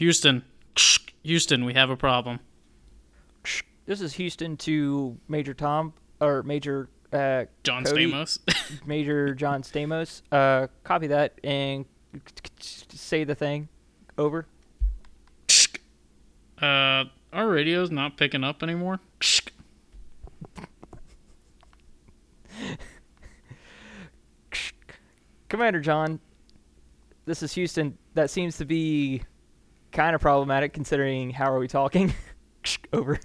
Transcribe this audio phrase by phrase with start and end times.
[0.00, 0.42] Houston,
[1.24, 2.40] Houston, we have a problem.
[3.84, 5.92] This is Houston to Major Tom
[6.22, 8.10] or Major uh, John Cody.
[8.10, 8.38] Stamos.
[8.86, 10.22] Major John Stamos.
[10.32, 11.84] Uh, copy that and
[12.58, 13.68] say the thing.
[14.16, 14.46] Over.
[16.62, 19.00] uh, our radio's not picking up anymore.
[25.50, 26.20] Commander John,
[27.26, 27.98] this is Houston.
[28.14, 29.24] That seems to be
[29.92, 32.14] kind of problematic considering how are we talking?
[32.92, 33.18] Over.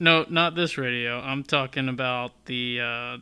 [0.00, 1.20] No, not this radio.
[1.20, 3.18] I'm talking about the uh,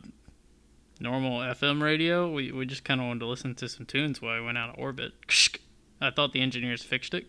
[0.99, 2.31] normal FM radio.
[2.31, 4.69] We we just kind of wanted to listen to some tunes while I went out
[4.69, 5.13] of orbit.
[5.99, 7.25] I thought the engineers fixed it.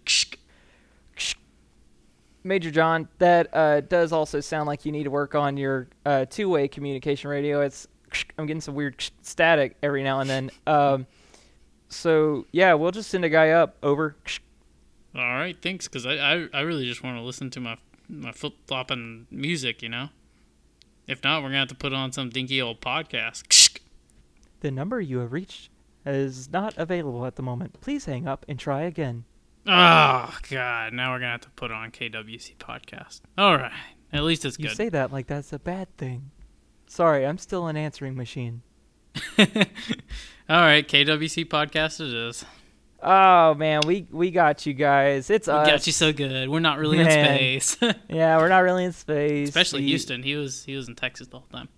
[2.44, 6.24] Major John, that uh, does also sound like you need to work on your uh,
[6.26, 7.62] two-way communication radio.
[7.62, 7.88] It's
[8.38, 10.50] I'm getting some weird static every now and then.
[10.66, 11.06] Um,
[11.88, 13.76] so yeah, we'll just send a guy up.
[13.82, 14.16] Over.
[15.18, 15.86] All right, thanks.
[15.88, 17.76] Because I, I I really just want to listen to my
[18.08, 19.82] my flip flopping music.
[19.82, 20.08] You know.
[21.06, 23.80] If not, we're gonna have to put on some dinky old podcast.
[24.60, 25.70] The number you have reached
[26.04, 27.80] is not available at the moment.
[27.80, 29.22] Please hang up and try again.
[29.68, 30.92] Oh God!
[30.92, 33.20] Now we're gonna have to put on KWC podcast.
[33.38, 33.70] All right,
[34.12, 34.76] at least it's You good.
[34.76, 36.32] say that like that's a bad thing.
[36.88, 38.62] Sorry, I'm still an answering machine.
[39.38, 39.44] All
[40.48, 42.44] right, KWC podcast it is.
[43.00, 45.30] Oh man, we we got you guys.
[45.30, 45.66] It's We us.
[45.68, 46.48] got you so good.
[46.48, 47.06] We're not really Man.
[47.08, 47.76] in space.
[48.08, 49.48] Yeah, we're not really in space.
[49.48, 50.22] Especially We- Houston.
[50.24, 51.68] He was he was in Texas the whole time.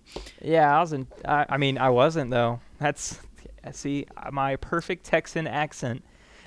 [0.41, 1.05] Yeah, I was in.
[1.23, 2.59] I, I mean, I wasn't though.
[2.79, 3.19] That's
[3.71, 6.03] see, my perfect Texan accent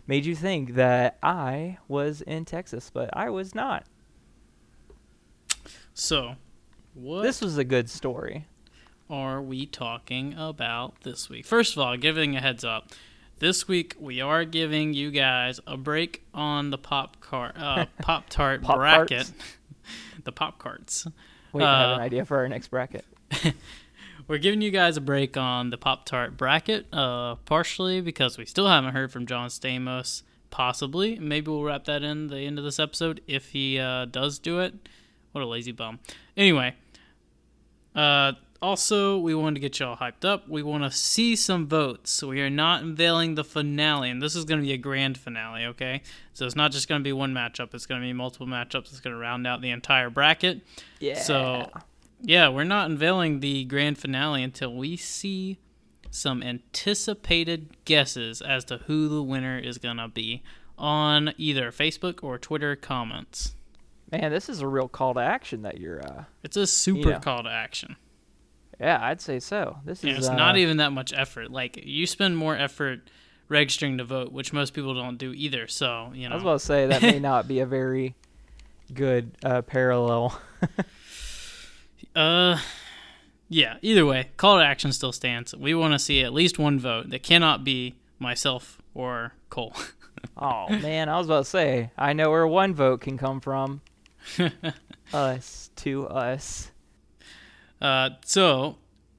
[0.08, 3.84] made you think that I was in Texas, but I was not.
[5.94, 6.34] So,
[6.94, 8.46] what This was a good story.
[9.08, 11.46] are we talking about this week?
[11.46, 12.90] First of all, giving a heads up.
[13.38, 18.28] This week we are giving you guys a break on the pop car uh, pop
[18.28, 19.30] tart bracket.
[20.24, 21.06] The pop carts.
[21.52, 23.04] We I have an Uh, idea for our next bracket.
[24.26, 28.46] We're giving you guys a break on the Pop Tart bracket, uh, partially because we
[28.46, 30.22] still haven't heard from John Stamos.
[30.48, 34.38] Possibly, maybe we'll wrap that in the end of this episode if he uh, does
[34.38, 34.72] do it.
[35.32, 35.98] What a lazy bum.
[36.38, 36.74] Anyway,
[37.94, 40.48] uh, also we wanted to get y'all hyped up.
[40.48, 42.22] We want to see some votes.
[42.22, 45.64] We are not unveiling the finale, and this is going to be a grand finale.
[45.66, 47.74] Okay, so it's not just going to be one matchup.
[47.74, 48.90] It's going to be multiple matchups.
[48.90, 50.62] It's going to round out the entire bracket.
[51.00, 51.18] Yeah.
[51.20, 51.70] So,
[52.22, 55.58] yeah, we're not unveiling the grand finale until we see
[56.10, 60.42] some anticipated guesses as to who the winner is going to be
[60.78, 63.54] on either Facebook or Twitter comments.
[64.12, 66.00] man, this is a real call to action that you're.
[66.04, 67.18] uh It's a super Yeah.
[67.18, 67.96] call to action.
[68.80, 69.78] Yeah, I'd say so.
[69.84, 70.18] This Yeah, is.
[70.18, 71.50] it's uh, not even that much effort.
[71.50, 73.08] Like, you spend more effort
[73.48, 75.66] registering to vote, which most people don't do either.
[75.68, 78.14] So, you know, I was about to say that may not be a very
[78.92, 80.40] good uh, parallel.
[82.14, 82.58] Uh,
[83.48, 83.76] yeah.
[83.82, 85.52] Either way, call to action still stands.
[85.54, 87.10] We want to see at least one vote.
[87.10, 89.74] That cannot be myself or Cole.
[90.38, 93.80] oh man, I was about to say I know where one vote can come from.
[95.12, 96.70] us to us.
[97.80, 98.76] Uh, so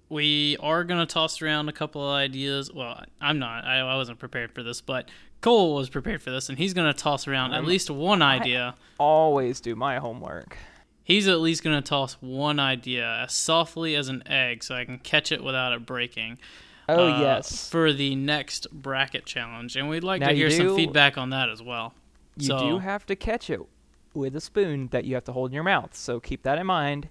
[0.10, 2.72] we are gonna toss around a couple of ideas.
[2.74, 3.66] Well, I'm not.
[3.66, 5.10] I, I wasn't prepared for this, but
[5.42, 8.76] Cole was prepared for this, and he's gonna toss around at I'm- least one idea.
[9.00, 10.58] Always do my homework.
[11.04, 14.98] He's at least gonna toss one idea as softly as an egg, so I can
[15.00, 16.40] catch it without it breaking.
[16.88, 20.76] Oh uh, yes, For the next bracket challenge, and we'd like Now to hear some
[20.76, 21.94] feedback on that as well.
[22.38, 23.60] you so- do have to catch it
[24.14, 25.94] with a spoon that you have to hold in your mouth.
[25.96, 27.10] So keep that in mind.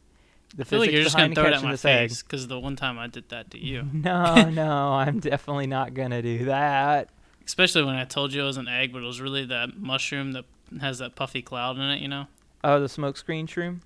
[0.56, 2.77] The I feel like you're just gonna throw it at my face because the one
[2.77, 7.09] time I did that to you, No, no, I'm definitely not gonna do that.
[7.45, 10.33] especially when I told you it was an egg, but it was really that mushroom
[10.33, 10.45] that
[10.81, 12.01] has that puffy cloud in it.
[12.01, 12.27] You know.
[12.62, 13.81] Oh, the smokescreen shroom.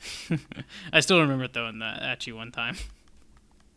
[0.92, 2.76] I still remember throwing that at you one time.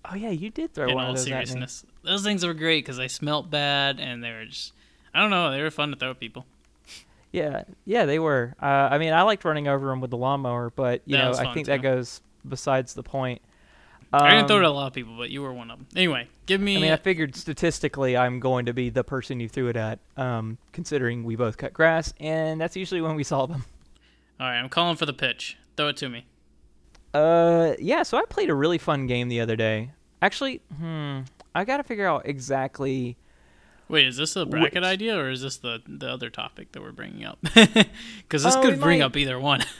[0.03, 2.83] Oh yeah, you did throw in one all of those seriousness, those things were great
[2.83, 4.73] because they smelt bad and they were just.
[5.13, 5.51] I don't know.
[5.51, 6.45] They were fun to throw at people.
[7.31, 8.55] Yeah, yeah, they were.
[8.61, 11.37] Uh, I mean, I liked running over them with the lawnmower, but you That know,
[11.37, 11.71] I think too.
[11.71, 13.41] that goes besides the point.
[14.13, 15.77] I didn't throw it Um, at a lot of people, but you were one of
[15.77, 15.87] them.
[15.95, 16.75] Anyway, give me.
[16.75, 19.99] I mean, I figured statistically I'm going to be the person you threw it at,
[20.17, 23.63] um, considering we both cut grass, and that's usually when we saw them.
[24.39, 25.55] all right, I'm calling for the pitch.
[25.77, 26.25] Throw it to me.
[27.13, 28.03] Uh, yeah.
[28.03, 29.91] So I played a really fun game the other day.
[30.21, 31.21] Actually, hmm,
[31.55, 33.15] I got to figure out exactly.
[33.87, 36.81] Wait, is this a bracket Which- idea or is this the the other topic that
[36.81, 37.39] we're bringing up?
[37.53, 39.63] Because this Oh, could bring might- up either one.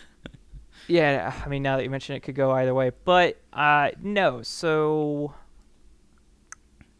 [0.87, 2.91] Yeah, I mean, now that you mention it, it could go either way.
[3.05, 4.41] But uh, no.
[4.41, 5.33] So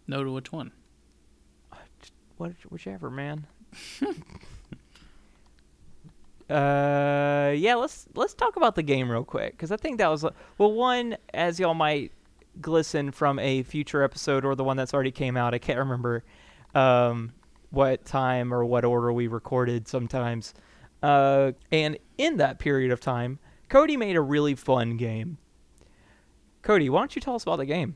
[0.08, 0.72] no to which one?
[2.38, 3.48] what, whichever, man.
[6.50, 10.26] Uh, yeah, let's let's talk about the game real quick because I think that was
[10.58, 12.12] well, one as y'all might
[12.60, 15.54] glisten from a future episode or the one that's already came out.
[15.54, 16.26] I can't remember
[16.76, 17.32] um,
[17.70, 20.54] what time or what order we recorded sometimes.
[21.02, 23.40] Uh, and in that period of time,
[23.72, 25.38] Cody made a really fun game.
[26.62, 27.96] Cody, why don't you tell us about the game?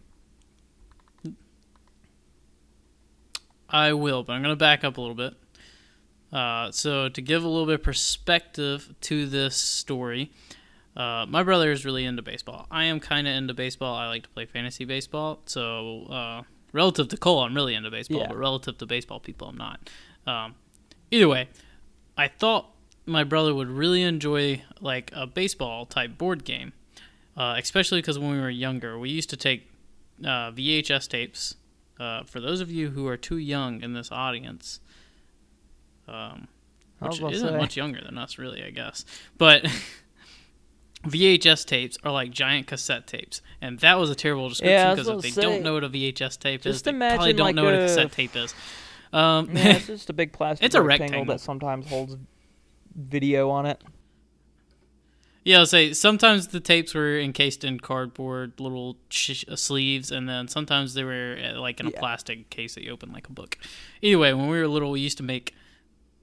[3.68, 5.34] I will, but I'm going to back up a little bit.
[6.32, 10.32] Uh, so, to give a little bit of perspective to this story,
[10.96, 12.68] uh, my brother is really into baseball.
[12.72, 13.96] I am kind of into baseball.
[13.96, 15.42] I like to play fantasy baseball.
[15.46, 18.28] So, uh, relative to Cole, I'm really into baseball, Yeah.
[18.30, 19.90] but relative to baseball people, I'm not.
[20.26, 20.56] Um,
[21.12, 21.50] either way,
[22.18, 22.72] I thought
[23.06, 26.74] my brother would really enjoy like a baseball type board game,
[27.38, 29.70] uh, especially because when we were younger, we used to take
[30.24, 31.56] uh, VHS tapes.
[32.00, 34.80] Uh, for those of you who are too young in this audience,
[36.08, 36.48] um,
[37.00, 37.58] which isn't say.
[37.58, 39.06] much younger than us, really, I guess.
[39.38, 39.66] But
[41.06, 45.08] VHS tapes are like giant cassette tapes, and that was a terrible description Yeah, because
[45.08, 47.56] if they to don't know what a VHS tape is, just they probably don't like
[47.56, 48.54] know what a a- cassette tape is.
[49.14, 51.34] Um, Yeah, it's just a big plastic It's a rectangle, rectangle.
[51.36, 52.18] that sometimes holds
[52.96, 53.82] video on it.
[55.44, 60.28] Yeah, I'll say sometimes the tapes were encased in cardboard little sh- uh, sleeves, and
[60.28, 62.00] then sometimes they were uh, like in a Yeah.
[62.00, 63.58] plastic case that you open like a book.
[64.02, 65.54] Anyway, when we were little, we used to make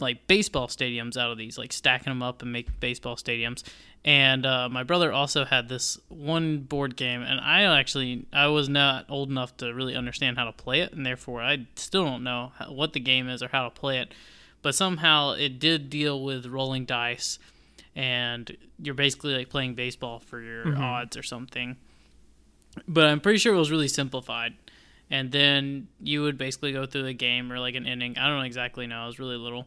[0.01, 3.63] like baseball stadiums out of these, like stacking them up and make baseball stadiums.
[4.05, 8.69] And uh, my brother also had this one board game, and I actually I was
[8.69, 12.25] not old enough to really understand how to play it, and therefore I still don't
[12.25, 14.13] know how, what the game is or how to play it.
[14.62, 17.38] But somehow it did deal with rolling dice
[17.94, 20.79] and you're basically like playing baseball for your Mhm.
[20.81, 21.76] odds or something.
[22.88, 24.55] But I'm pretty sure it was really simplified.
[25.11, 28.17] And then you would basically go through the game or like an inning.
[28.17, 29.03] I don't exactly know.
[29.03, 29.67] I was really little.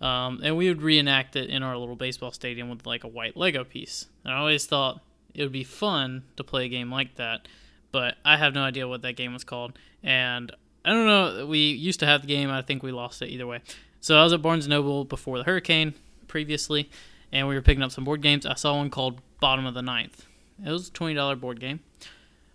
[0.00, 3.36] Um, and we would reenact it in our little baseball stadium with like a white
[3.36, 4.06] Lego piece.
[4.24, 5.00] And I always thought
[5.34, 7.46] it would be fun to play a game like that.
[7.92, 9.78] But I have no idea what that game was called.
[10.02, 10.50] And
[10.84, 11.46] I don't know.
[11.46, 12.50] We used to have the game.
[12.50, 13.60] I think we lost it either way.
[14.00, 15.94] So I was at Barnes Noble before the hurricane
[16.28, 16.90] previously
[17.32, 18.46] and we were picking up some board games.
[18.46, 20.26] I saw one called Bottom of the Ninth.
[20.64, 21.80] It was a twenty dollar board game,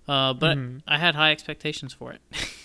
[0.08, 0.82] uh, but Mhm.
[0.88, 2.22] I had high expectations for it,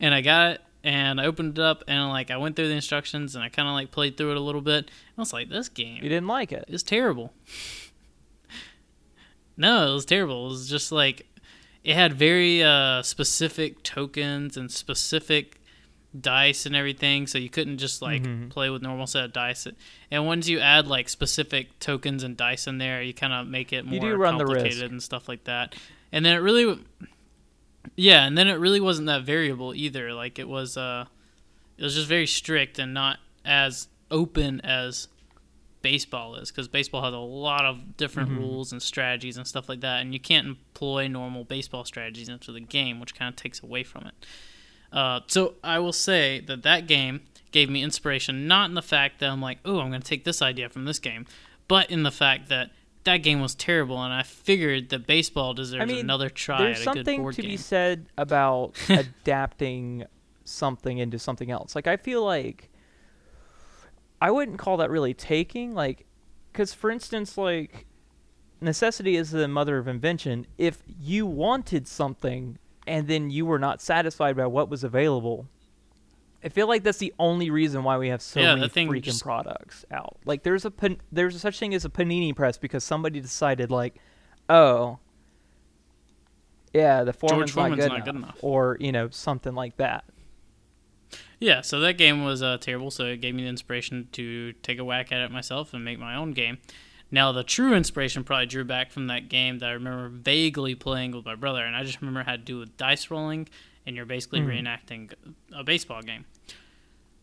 [0.00, 0.60] and I got it.
[0.84, 3.68] And I opened it up and like I went through the instructions and I kind
[3.68, 4.90] of like played through it a little bit.
[5.16, 6.64] I was like, this game You didn't like it.
[6.68, 6.74] it.
[6.74, 7.32] is terrible.
[9.56, 10.46] no, it was terrible.
[10.46, 11.26] It was just like
[11.84, 15.57] it had very uh, specific tokens and specific
[16.18, 18.50] dice and everything, so you couldn't just like Mhm.
[18.50, 19.66] play with normal set of dice.
[20.10, 23.72] And once you add like specific tokens and dice in there, you kind of make
[23.72, 25.74] it more You do run the complicated and stuff like that.
[26.10, 26.78] And then it really,
[27.96, 30.12] yeah, and then it really wasn't that variable either.
[30.14, 31.06] Like it was, uh,
[31.76, 35.08] it was just very strict and not as open as
[35.80, 38.38] baseball is because baseball has a lot of different Mhm.
[38.38, 42.50] rules and strategies and stuff like that and you can't employ normal baseball strategies into
[42.50, 44.26] the game which kind of takes away from it
[44.92, 49.20] uh, so i will say that that game gave me inspiration not in the fact
[49.20, 51.26] that i'm like oh i'm going to take this idea from this game
[51.66, 52.70] but in the fact that
[53.04, 56.82] that game was terrible and i figured that baseball deserves mean, another try There's at
[56.82, 60.04] a good something board to game be said about adapting
[60.48, 61.74] something into something else.
[61.74, 62.70] Like I feel like
[64.20, 66.06] I wouldn't call that really taking like
[66.52, 67.86] cuz for instance like
[68.60, 70.46] necessity is the mother of invention.
[70.56, 75.46] If you wanted something and then you were not satisfied by what was available,
[76.42, 79.22] I feel like that's the only reason why we have so Yeah, many freaking just-
[79.22, 80.16] products out.
[80.24, 83.70] Like there's a pan- there's a such thing as a panini press because somebody decided
[83.70, 83.96] like,
[84.48, 84.98] oh,
[86.72, 88.38] yeah, the Foreman's, not, not good, good enough, enough.
[88.42, 90.04] or you know something like that.
[91.40, 94.78] Yeah, so that game was uh, terrible, so it gave me the inspiration to take
[94.78, 96.58] a whack at it myself and make my own game.
[97.10, 101.12] Now, the true inspiration probably drew back from that game that I remember vaguely playing
[101.12, 103.48] with my brother, and I just remember how to do with dice rolling,
[103.86, 104.46] and you're basically Mhm.
[104.48, 105.12] reenacting
[105.52, 106.26] a baseball game.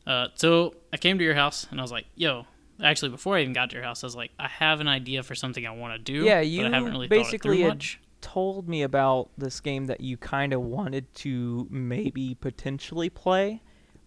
[0.07, 2.45] Uh, so I came to your house, and I was like, yo,
[2.83, 5.23] actually, before I even got to your house, I was like, I have an idea
[5.23, 7.69] for something I want to do, Yeah, but you I haven't really basically thought it
[7.69, 7.99] much.
[8.21, 13.61] Told me about this game that you kind of wanted to maybe potentially play,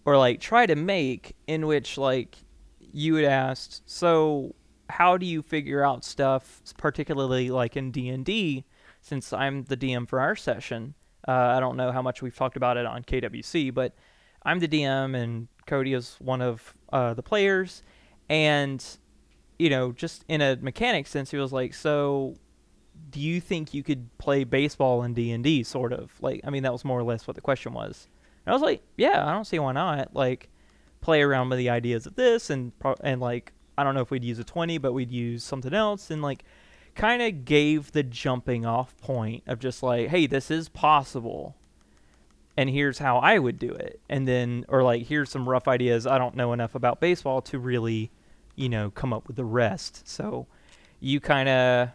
[0.05, 2.39] or like try to make, in which like
[2.93, 4.55] you had asked, so
[4.89, 8.65] how do you figure out stuff, particularly like in D and D,
[9.01, 10.95] since I'm the DM for our session.
[11.27, 13.95] Uh, I don't know how much we've talked about it on KWC, but
[14.45, 17.83] I'm the DM and Cody is one of uh, the players,
[18.29, 18.85] and
[19.59, 22.37] you know, just in a mechanic sense, he was like, so
[23.11, 26.13] do you think you could play baseball in D&D sort of?
[26.21, 28.09] Like I mean that was more or less what the question was.
[28.47, 30.15] And I was like, yeah, I don't see why not.
[30.15, 30.49] Like
[31.01, 34.25] play around with the ideas of this and and like I don't know if we'd
[34.25, 36.45] use a 20, but we'd use something else and like
[36.95, 41.55] kind of gave the jumping off point of just like, hey, this is possible.
[42.57, 44.01] And here's how I would do it.
[44.09, 46.07] And then or like here's some rough ideas.
[46.07, 48.11] I don't know enough about baseball to really,
[48.57, 50.09] you know, come up with the rest.
[50.09, 50.47] So
[51.01, 51.91] you kind of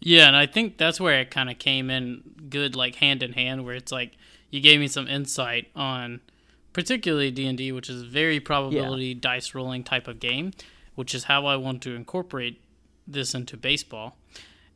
[0.00, 3.32] Yeah, and I think that's where it kind of came in good, like hand in
[3.32, 4.12] hand, where it's like
[4.50, 6.20] you gave me some insight on,
[6.74, 10.52] particularly D and D, which is very probability dice rolling type of game,
[10.94, 12.60] which is how I want to incorporate
[13.06, 14.18] this into baseball.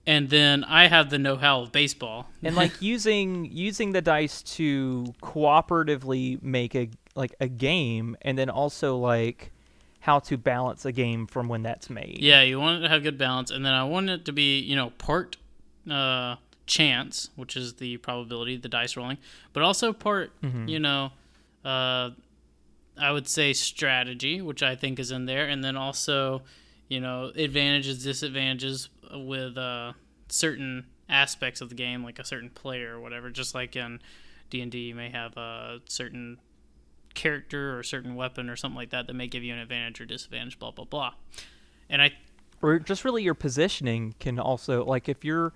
[0.06, 5.12] And then I have the know-how of baseball, and like using using the dice to
[5.22, 9.52] cooperatively make a like a game and then also like
[10.00, 12.18] how to balance a game from when that's made.
[12.20, 14.60] Yeah, you want it to have good balance, and then I want it to be,
[14.60, 15.36] you know, part
[15.90, 19.18] uh, chance, which is the probability, the dice rolling,
[19.52, 20.32] but also part,
[20.68, 21.10] you know,
[21.68, 22.10] uh,
[22.98, 26.42] I would say strategy, which I think is in there, and then also,
[26.88, 29.92] you know, advantages, disadvantages with uh,
[30.28, 33.28] certain aspects of the game, like a certain player or whatever.
[33.30, 34.00] Just like in
[34.48, 36.38] D and D, you may have a certain
[37.14, 40.00] character or a certain weapon or something like that that may give you an advantage
[40.00, 41.12] or disadvantage, blah blah blah.
[41.90, 42.12] And I
[42.62, 45.52] or just really your positioning can also like if you're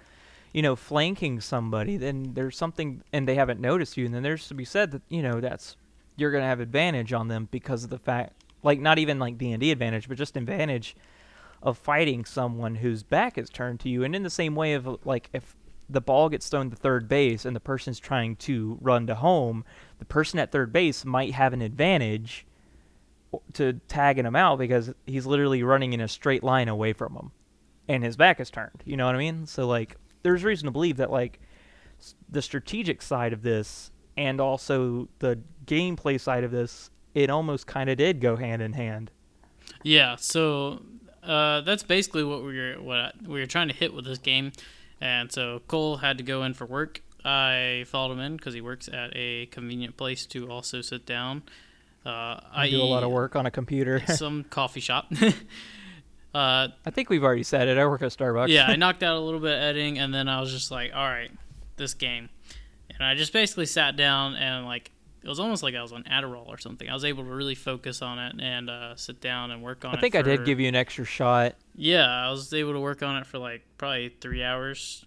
[0.52, 4.46] you know flanking somebody then there's something and they haven't noticed you and then there's
[4.48, 5.76] to be said that you know that's
[6.16, 9.38] you're going to have advantage on them because of the fact like not even like
[9.38, 10.96] D&D advantage but just advantage
[11.62, 14.02] of fighting someone whose back is turned to you.
[14.02, 15.56] And in the same way of like if
[15.88, 19.64] the ball gets thrown to third base and the person's trying to run to home
[19.98, 22.46] the person at third base might have an advantage
[23.52, 27.30] to tagging him out because he's literally running in a straight line away from him
[27.88, 28.82] and his back is turned.
[28.84, 29.46] You know what i mean?
[29.46, 31.40] So like there's reason to believe that like
[32.28, 37.90] the strategic side of this and also the gameplay side of this it almost kind
[37.90, 39.10] of did go hand in hand
[39.82, 40.82] Yeah, so
[41.22, 44.52] uh, that's basically what we were what we were trying to hit with this game,
[45.00, 47.02] and so Cole had to go in for work.
[47.24, 51.42] I followed him in because he works at a convenient place to also sit down.
[52.04, 55.12] Uh, I do a lot of work on a computer some coffee shop.
[56.34, 59.16] uh, i think we've already said it i work at starbucks yeah, I knocked out
[59.16, 61.30] a little bit of editing, and then I was just like, all right,
[61.76, 62.30] this game,
[63.02, 64.92] and I just basically sat down and like
[65.24, 66.88] it was almost like I was on Adderall or something.
[66.88, 69.90] I was able to really focus on it and uh, sit down and work on
[69.90, 69.98] i it.
[69.98, 73.02] I think i did give you an extra shot Yeah, I was able to work
[73.02, 75.04] on it for like probably three hours.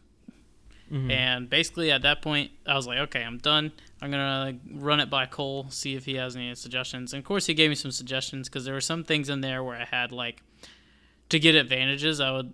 [0.91, 1.09] Mhm.
[1.09, 3.71] And basically, at that point, I was like, okay, I'm done.
[4.01, 7.13] I'm gonna like, run it by Cole, see if he has any suggestions.
[7.13, 9.63] And of course, he gave me some suggestions because there were some things in there
[9.63, 10.43] where I had like
[11.29, 12.19] to get advantages.
[12.19, 12.53] I would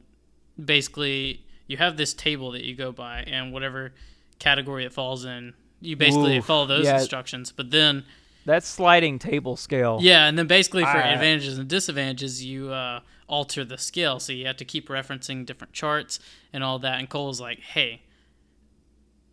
[0.64, 3.94] basically you have this table that you go by, and whatever
[4.42, 7.00] category it falls in, you basically Oof, follow those yeah.
[7.00, 7.52] instructions.
[7.52, 8.04] But then
[8.46, 13.02] that's sliding table scale yeah, and then basically for I- advantages and disadvantages, you uh,
[13.28, 14.20] alter the scale.
[14.20, 16.20] So you have to keep referencing different charts
[16.52, 17.00] and all that.
[17.00, 18.02] And Cole's like, hey,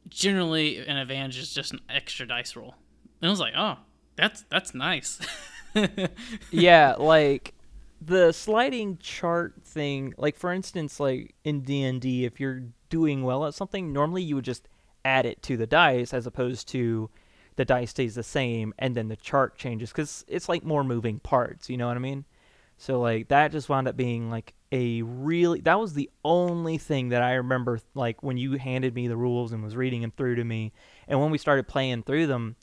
[0.09, 2.75] generally an advantage is just an extra dice roll.
[3.21, 3.79] And I was like, oh,
[4.17, 5.19] that's that's nice.
[6.51, 7.55] yeah, like
[8.01, 13.23] the sliding chart thing, like for instance, like in D and D, if you're doing
[13.23, 14.69] well at something, normally you would just
[15.05, 17.11] add it to the dice as opposed to
[17.57, 21.19] the dice stays the same and then the chart changes because it's like more moving
[21.19, 21.69] parts.
[21.69, 22.25] You know what I mean?
[22.77, 27.09] So like that just wound up being like a really that was the only thing
[27.09, 30.37] that I remember like when you handed me the rules and was reading them through
[30.37, 30.73] to me,
[31.09, 32.55] and when we started playing through them,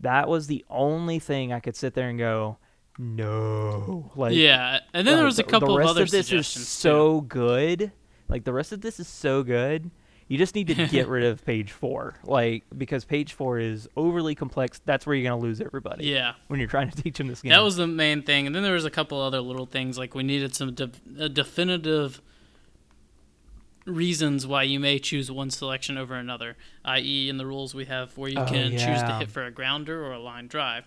[0.00, 2.58] that was the only thing I could sit there and go,
[2.98, 6.10] no, like yeah, and then there was a the- couple the of rest other of
[6.10, 6.60] this is too.
[6.60, 7.92] so good.
[8.28, 9.90] Like the rest of this is so good.
[10.28, 14.34] You just need to get rid of page four, like because page four is overly
[14.34, 14.80] complex.
[14.84, 16.06] That's where you're gonna lose everybody.
[16.06, 17.50] Yeah, When you're trying to teach them this game.
[17.50, 20.14] That was the main thing, and then there was a couple other little things like
[20.14, 22.20] we needed some de- uh, definitive
[23.86, 26.56] reasons why you may choose one selection over another.
[26.84, 29.50] I.e., in the rules we have where you Oh, can choose to hit for a
[29.50, 30.84] grounder or a line drive,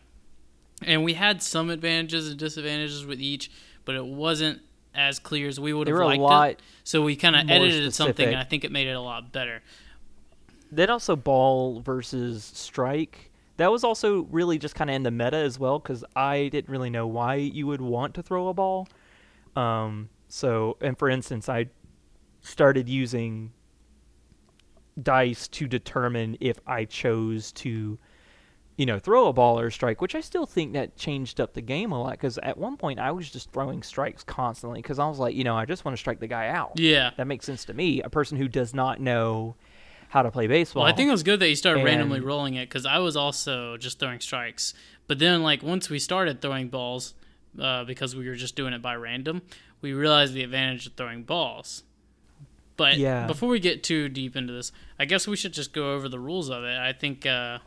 [0.84, 3.50] and we had some advantages and disadvantages with each,
[3.86, 4.62] but it wasn't
[4.94, 6.50] as clear as we would have were a liked lot.
[6.52, 6.62] it.
[6.84, 9.62] So we kind of edited something, and I think it made it a lot better.
[10.72, 13.32] Then also ball versus strike.
[13.58, 16.70] That was also really just kind of in the meta as well because I didn't
[16.70, 18.88] really know why you would want to throw a ball.
[19.56, 21.68] Um, so, and for instance, I
[22.42, 23.52] started using
[25.02, 28.00] dice to determine if I chose to,
[28.82, 31.62] you know, throw a ball or strike, which I still think that changed up the
[31.62, 35.08] game a lot because at one point I was just throwing strikes constantly because I
[35.08, 36.80] was like, you know, I just want to strike the guy out.
[36.80, 37.12] Yeah.
[37.16, 39.54] That makes sense to me, a person who does not know
[40.10, 40.82] how to play baseball.
[40.82, 43.16] Well, I think it was good that you started randomly rolling it because I was
[43.16, 44.74] also just throwing strikes.
[45.06, 47.14] But then, like once we started throwing balls,
[47.60, 49.44] uh, because we were just doing it by random.
[49.82, 51.84] We realized the advantage of throwing balls.
[52.78, 53.28] But Yeah.
[53.28, 56.18] before we get too deep into this, I guess we should just go over the
[56.20, 56.80] rules of it.
[56.80, 57.60] I think uh,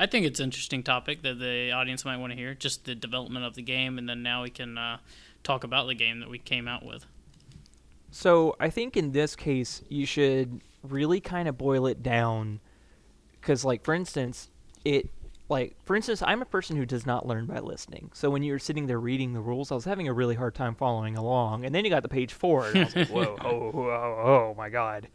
[0.00, 2.94] I think it's an interesting topic that the audience might want to hear, just the
[2.94, 4.96] development of the game, and then now we can uh,
[5.42, 7.04] talk about the game that we came out with.
[8.10, 12.60] So I think in this case you should really kind of boil it down,
[13.38, 14.48] because like for instance,
[14.86, 15.10] it
[15.50, 18.10] like for instance I'm a person who does not learn by listening.
[18.14, 20.54] So when you were sitting there reading the rules, I was having a really hard
[20.54, 23.36] time following along, and then you got to page four, and I was like, whoa,
[23.44, 25.08] oh, oh, oh my god.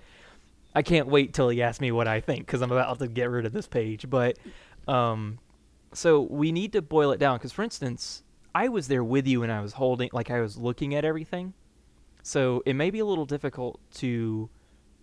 [0.76, 3.30] I can't wait till he asks me what I think because I'm about to get
[3.30, 4.10] rid of this page.
[4.10, 4.38] But,
[4.88, 5.40] um,
[5.94, 8.24] so we need to boil it down because, for instance,
[8.54, 11.54] I was there with you and I was holding, like I was looking at everything.
[12.24, 14.50] So it may be a little difficult to,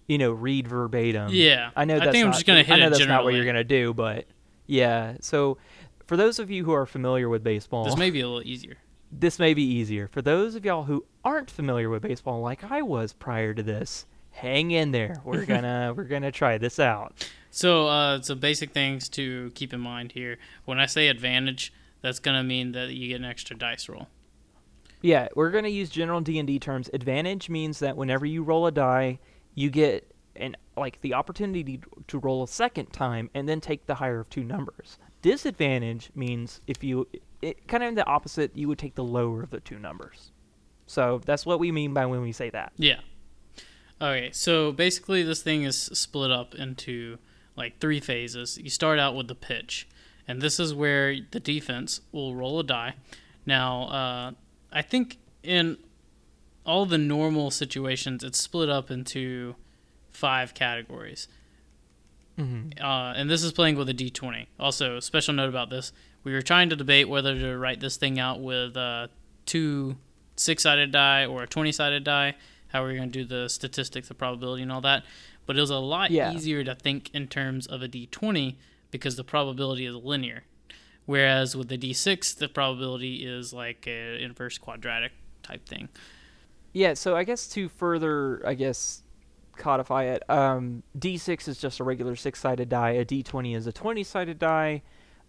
[0.08, 1.28] you know, read verbatim.
[1.30, 3.24] Yeah, I know That's I think I'm just gonna I hit know it that's not
[3.24, 4.26] what you're gonna do, but
[4.66, 5.14] yeah.
[5.20, 5.58] So
[6.06, 8.76] for those of you who are familiar with baseball, This may be a little easier.
[9.12, 10.08] this may be easier.
[10.08, 14.06] For those of y'all who aren't familiar with baseball like I was prior to this,
[14.30, 15.20] hang in there.
[15.24, 17.28] We're gonna we're gonna try this out.
[17.52, 20.38] So, uh, so basic things to keep in mind here.
[20.64, 24.08] When I say advantage, that's gonna mean that you get an extra dice roll.
[25.02, 26.88] Yeah, we're gonna use general D and D terms.
[26.94, 29.18] Advantage means that whenever you roll a die,
[29.54, 33.96] you get an like the opportunity to roll a second time and then take the
[33.96, 34.96] higher of two numbers.
[35.20, 37.06] Disadvantage means if you
[37.42, 40.32] it, kind of the opposite, you would take the lower of the two numbers.
[40.86, 42.72] So that's what we mean by when we say that.
[42.78, 43.00] Yeah.
[44.00, 47.18] Okay, so basically, this thing is split up into
[47.56, 48.58] like three phases.
[48.58, 49.88] You start out with the pitch,
[50.26, 52.94] and this is where the defense will roll a die.
[53.44, 54.30] Now, uh,
[54.72, 55.78] I think in
[56.64, 59.56] all the normal situations, it's split up into
[60.10, 61.28] five categories.
[62.38, 62.82] Mm-hmm.
[62.82, 64.46] uh, and this is playing with a d20.
[64.58, 65.92] Also, special note about this:
[66.24, 69.08] we were trying to debate whether to write this thing out with uh,
[69.44, 69.96] two
[70.36, 72.34] six-sided die or a twenty-sided die.
[72.68, 75.04] How we're going to do the statistics, the probability, and all that.
[75.46, 76.32] But it was a lot Yeah.
[76.32, 78.56] easier to think in terms of a d20
[78.90, 80.44] because the probability is linear,
[81.06, 85.88] whereas with the d6, the probability is like an inverse quadratic type thing.
[86.72, 89.02] Yeah, so I guess to further, I guess,
[89.56, 92.90] codify it, um, D6 is just a regular six-sided die.
[92.92, 94.82] A D20 is a 20-sided die.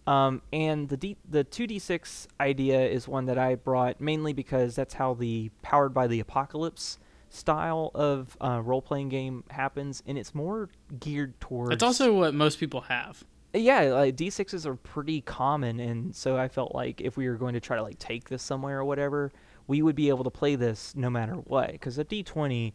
[0.06, 4.94] Um, and the D, the 2D6 idea is one that I brought mainly because that's
[4.94, 6.98] how the Powered by the Apocalypse
[7.34, 10.68] style of uh, role-playing game happens, and it's more
[11.00, 11.72] geared towards.
[11.74, 13.24] It's also what most people have.
[13.52, 17.54] yeah, like D6s are pretty common, and so I felt like if we were going
[17.54, 19.32] to try to like take this somewhere or whatever,
[19.66, 21.72] we would be able to play this no matter what.
[21.72, 22.72] Because a D20,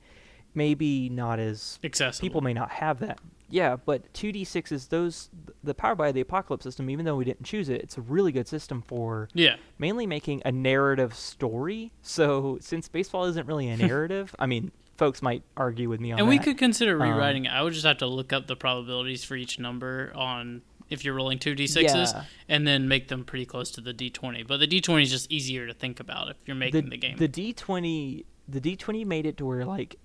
[0.53, 2.25] maybe not as Accessible.
[2.25, 3.19] people may not have that.
[3.49, 5.29] Yeah, but 2D6s, those
[5.63, 8.31] the Power by the Apocalypse system, even though we didn't choose it, it's a really
[8.31, 9.55] good system for Yeah.
[9.77, 11.91] mainly making a narrative story.
[12.01, 16.17] So since baseball isn't really a narrative, I mean, folks might argue with me on
[16.17, 16.23] that.
[16.23, 16.37] And that.
[16.39, 17.49] we could consider Um, rewriting it.
[17.49, 21.13] I would just have to look up the probabilities for each number on if you're
[21.13, 22.23] rolling two d6s Yeah.
[22.47, 24.45] and then make them pretty close to the d20.
[24.47, 27.17] But the d20 is just easier to think about if you're making the, game.
[27.17, 29.95] The D20, the D20 made it to where like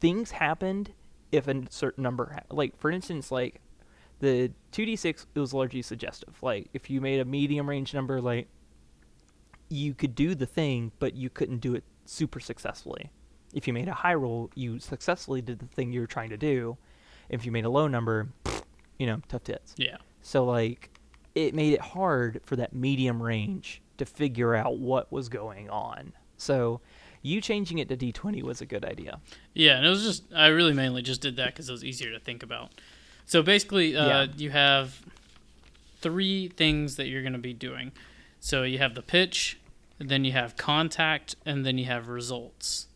[0.00, 0.92] things happened
[1.36, 3.60] if a certain number, like for instance, like
[4.20, 6.42] the 2D6 it was largely suggestive.
[6.42, 8.48] Like if you made a medium range number, like
[9.68, 13.10] you could do the thing, but you couldn't do it super successfully.
[13.52, 16.36] If you made a high roll, you successfully did the thing you were trying to
[16.36, 16.76] do.
[17.28, 18.28] If you made a low number,
[18.98, 19.74] you know, tough tits.
[19.76, 19.96] yeah.
[20.22, 20.90] So like
[21.34, 26.12] it made it hard for that medium range to figure out what was going on.
[26.36, 26.80] So
[27.24, 29.18] you changing it to D20 was a good idea.
[29.54, 32.12] Yeah, and it was just I really mainly just did that because it was easier
[32.12, 32.70] to think about.
[33.26, 34.26] So basically, uh, Yeah.
[34.36, 35.00] you have
[36.00, 37.92] three things that you're going to be doing.
[38.40, 39.58] So you have the pitch,
[39.98, 42.88] then you have contact, and then you have results.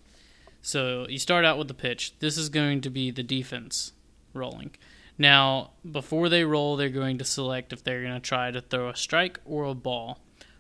[0.60, 2.12] So you start out with the pitch.
[2.18, 3.92] This is going to be the defense
[4.34, 4.72] rolling.
[5.16, 8.90] Now, before they roll, they're going to select if they're going to try to throw
[8.90, 10.18] a strike or a ball.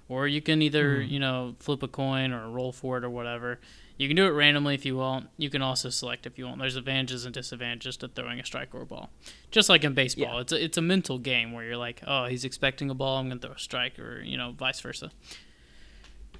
[0.08, 1.10] Or you can either, hmm.
[1.10, 3.60] you know, flip a coin or roll for it or whatever.
[3.98, 5.28] You can do it randomly if you want.
[5.36, 6.60] You can also select if you want.
[6.60, 9.10] There's advantages and disadvantages to throwing a strike or a ball.
[9.50, 10.40] Just like in baseball, Yeah.
[10.40, 13.28] it's a, it's a mental game where you're like, oh, he's expecting a ball, I'm
[13.28, 15.10] going to throw a strike, or, you know, vice versa.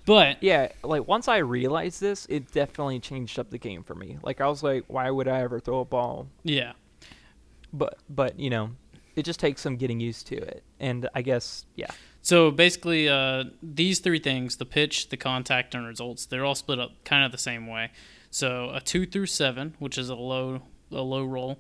[0.07, 4.19] But Yeah, like once I realized this, it definitely changed up the game for me.
[4.23, 6.29] Like I was like, why would I ever throw a ball?
[6.45, 6.73] yeah,
[7.73, 8.71] But but you know,
[9.17, 10.63] it just takes some getting used to it.
[10.81, 11.91] And I guess yeah.
[12.29, 16.79] So basically, uh, these three things the pitch, the contact, and results they're all split
[16.79, 17.91] up kind of the same way.
[18.31, 20.61] So a two through seven, which is a low
[20.93, 21.59] a low roll,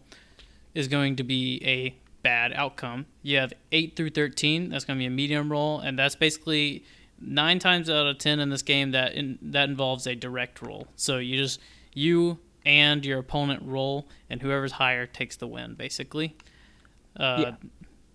[0.74, 3.06] is going to be a bad outcome.
[3.22, 6.84] You have eight through thirteen, that's going to be a medium roll, and that's basically
[7.18, 10.86] nine times out of ten in this game that in, that involves a direct roll.
[10.96, 11.60] So you just
[11.94, 15.76] you and your opponent roll, and whoever's higher takes the win.
[15.76, 16.36] Basically,
[17.18, 17.52] uh, Yeah.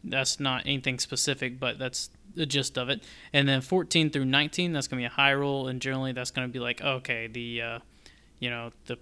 [0.03, 3.03] that's not anything specific, but that's the gist of it.
[3.31, 6.47] And then 14 through 19, that's gonna be a high roll, and generally that's gonna
[6.47, 7.79] be like okay, the uh,
[8.39, 8.97] you know the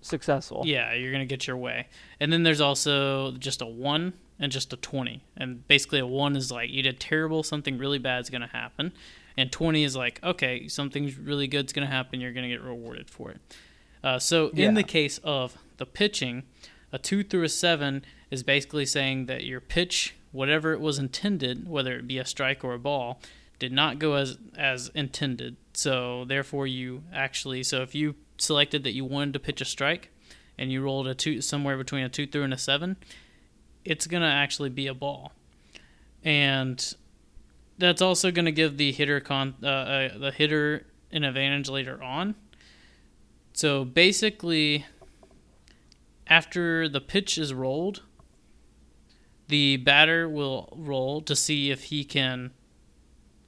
[0.00, 0.62] Successful.
[0.66, 1.86] yeah, you're gonna get your way.
[2.18, 5.22] And then there's also just a one and just a twenty.
[5.36, 8.92] And basically, a one is like you did terrible, something really bad is gonna happen,
[9.36, 12.20] and twenty is like okay, something really good's gonna happen.
[12.20, 13.40] You're gonna get rewarded for it.
[14.02, 14.70] Uh, so in Yeah.
[14.72, 16.42] the case of the pitching,
[16.90, 21.68] a two through a seven is basically saying that your pitch, whatever it was intended,
[21.68, 23.20] whether it be a strike or a ball,
[23.58, 25.56] did not go as as intended.
[25.72, 30.10] So therefore, you actually so if you selected that you wanted to pitch a strike,
[30.58, 32.96] and you rolled a two somewhere between a two through and a seven,
[33.84, 35.32] it's gonna actually be a ball,
[36.24, 36.94] and
[37.78, 42.34] that's also gonna give the hitter con uh, uh, the hitter an advantage later on.
[43.52, 44.86] So basically,
[46.26, 48.02] after the pitch is rolled,
[49.48, 52.50] the batter will roll to see if he can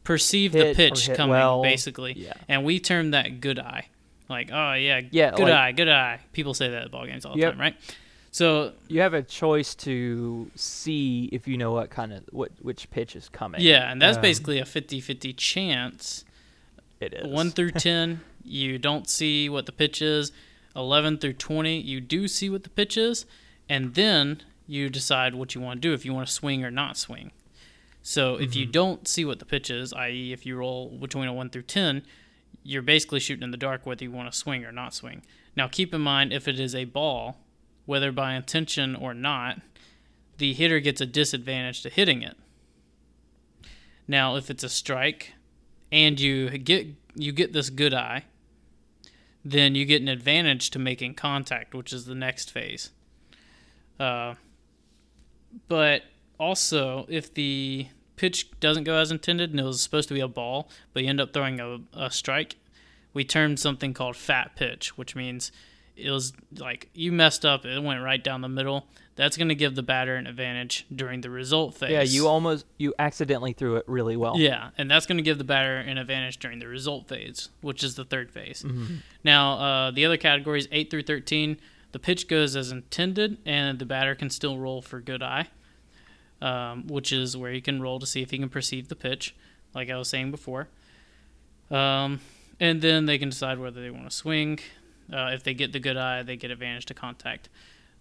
[0.02, 1.62] perceive Hit the pitch coming, well.
[1.62, 2.12] basically.
[2.16, 2.32] Yeah.
[2.48, 3.88] And we term that good eye.
[4.28, 6.20] Like, oh yeah, Yeah, good like- eye, good eye.
[6.32, 7.52] People say that at ball games all the Yep.
[7.52, 7.76] time, right?
[8.30, 12.90] So You have a choice to see if you know what kind of what which
[12.90, 13.60] pitch is coming.
[13.60, 16.24] yeah, and that's Um, basically a 50-50 chance.
[17.00, 17.26] it is.
[17.26, 20.32] One through ten, you don't see what the pitch is.
[20.76, 23.26] Eleven through twenty, you do see what the pitch is,
[23.68, 26.70] and then you decide what you want to do if you want to swing or
[26.70, 27.32] not swing.
[28.02, 31.32] So if you don't see what the pitch is, i.e., if you roll between a
[31.32, 32.02] one through ten,
[32.62, 35.22] you're basically shooting in the dark whether you want to swing or not swing.
[35.56, 37.38] Now keep in mind if it is a ball,
[37.86, 39.60] whether by intention or not,
[40.38, 42.36] the hitter gets a disadvantage to hitting it.
[44.06, 45.32] Now if it's a strike,
[45.92, 48.24] and you get you get this good eye,
[49.44, 52.90] then you get an advantage to making contact, which is the next phase.
[54.00, 54.34] Uh,
[55.68, 56.02] but
[56.38, 60.28] also, if the pitch doesn't go as intended and it was supposed to be a
[60.28, 62.56] ball, but you end up throwing a, a strike,
[63.12, 65.52] we termed something called fat pitch, which means
[65.96, 68.86] it was like you messed up, it went right down the middle.
[69.16, 71.90] That's going to give the batter an advantage during the result phase.
[71.90, 74.36] Yeah, you almost you accidentally threw it really well.
[74.36, 77.84] Yeah, and that's going to give the batter an advantage during the result phase, which
[77.84, 78.64] is the third phase.
[78.66, 78.96] Mm-hmm.
[79.22, 81.58] Now, uh, the other categories, 8 through 13,
[81.94, 85.46] the pitch goes as intended, and the batter can still roll for good eye,
[86.42, 89.32] um, which is where he can roll to see if he can perceive the pitch,
[89.76, 90.66] like I was saying before.
[91.70, 92.18] Um,
[92.58, 94.58] and then they can decide whether they want to swing.
[95.12, 97.48] Uh, if they get the good eye, they get advantage to contact,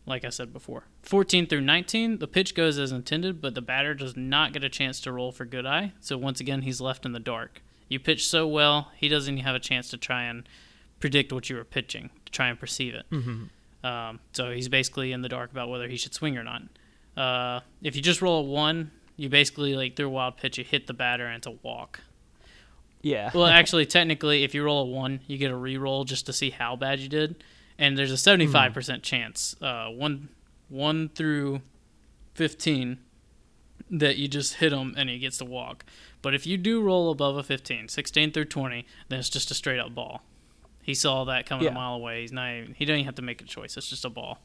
[0.08, 0.86] like I said before.
[1.03, 4.69] 14 through 19, the pitch goes as intended, but the batter does not get a
[4.69, 5.93] chance to roll for good eye.
[5.99, 7.62] So once again, he's left in the dark.
[7.89, 10.49] You pitch so well, he doesn't even have a chance to try and
[10.99, 13.06] predict what you were pitching, to try and perceive it.
[13.12, 13.43] Mm-hmm.
[13.84, 16.62] Um, so he's basically in the dark about whether he should swing or not.
[17.17, 20.63] Uh, if you just roll a one, you basically like through a wild pitch, you
[20.63, 22.00] hit the batter and it's a walk.
[23.02, 23.30] Yeah.
[23.34, 26.50] Well, actually, technically, if you roll a one, you get a re-roll just to see
[26.50, 27.43] how bad you did,
[27.78, 30.30] and there's a seventy-five percent chance, uh, one
[30.69, 31.62] one through
[32.34, 33.00] fifteen,
[33.91, 35.86] that you just hit him and he gets to walk.
[36.22, 39.54] But if you do roll above a 15, 16 through twenty, then it's just a
[39.54, 40.22] straight up ball.
[40.84, 41.72] He saw that coming Yeah.
[41.72, 42.22] a mile away.
[42.22, 42.52] He's not.
[42.54, 43.76] Even, he doesn't even have to make a choice.
[43.78, 44.39] It's just a ball.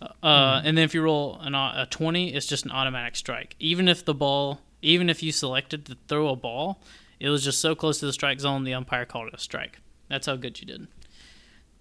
[0.00, 3.54] Uh, And then if you roll an, a 20, it's just an automatic strike.
[3.58, 6.80] Even if the ball, even if you selected to throw a ball,
[7.20, 9.80] it was just so close to the strike zone, the umpire called it a strike.
[10.08, 10.86] That's how good you did.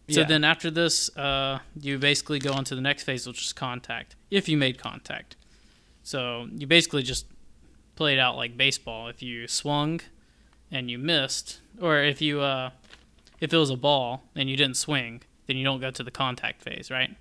[0.10, 0.26] So Yeah.
[0.28, 4.15] then after this, uh, you basically go on to the next phase, which is contact,
[4.32, 5.36] if you made contact.
[6.04, 7.26] So you basically just
[7.95, 9.10] played out like baseball.
[9.10, 10.00] If you swung
[10.71, 12.71] and you missed, or if you uh,
[13.39, 16.12] if it was a ball and you didn't swing, then you don't go to the
[16.12, 17.15] contact phase, right?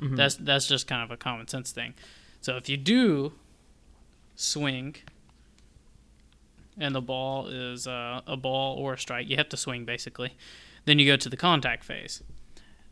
[0.00, 0.16] Mhm.
[0.16, 1.94] That's that's just kind of a common sense thing.
[2.40, 3.32] So if you do
[4.36, 4.96] swing
[6.78, 10.32] and the ball is uh, a ball or a strike, you have to swing basically.
[10.84, 12.22] Then you go to the contact phase.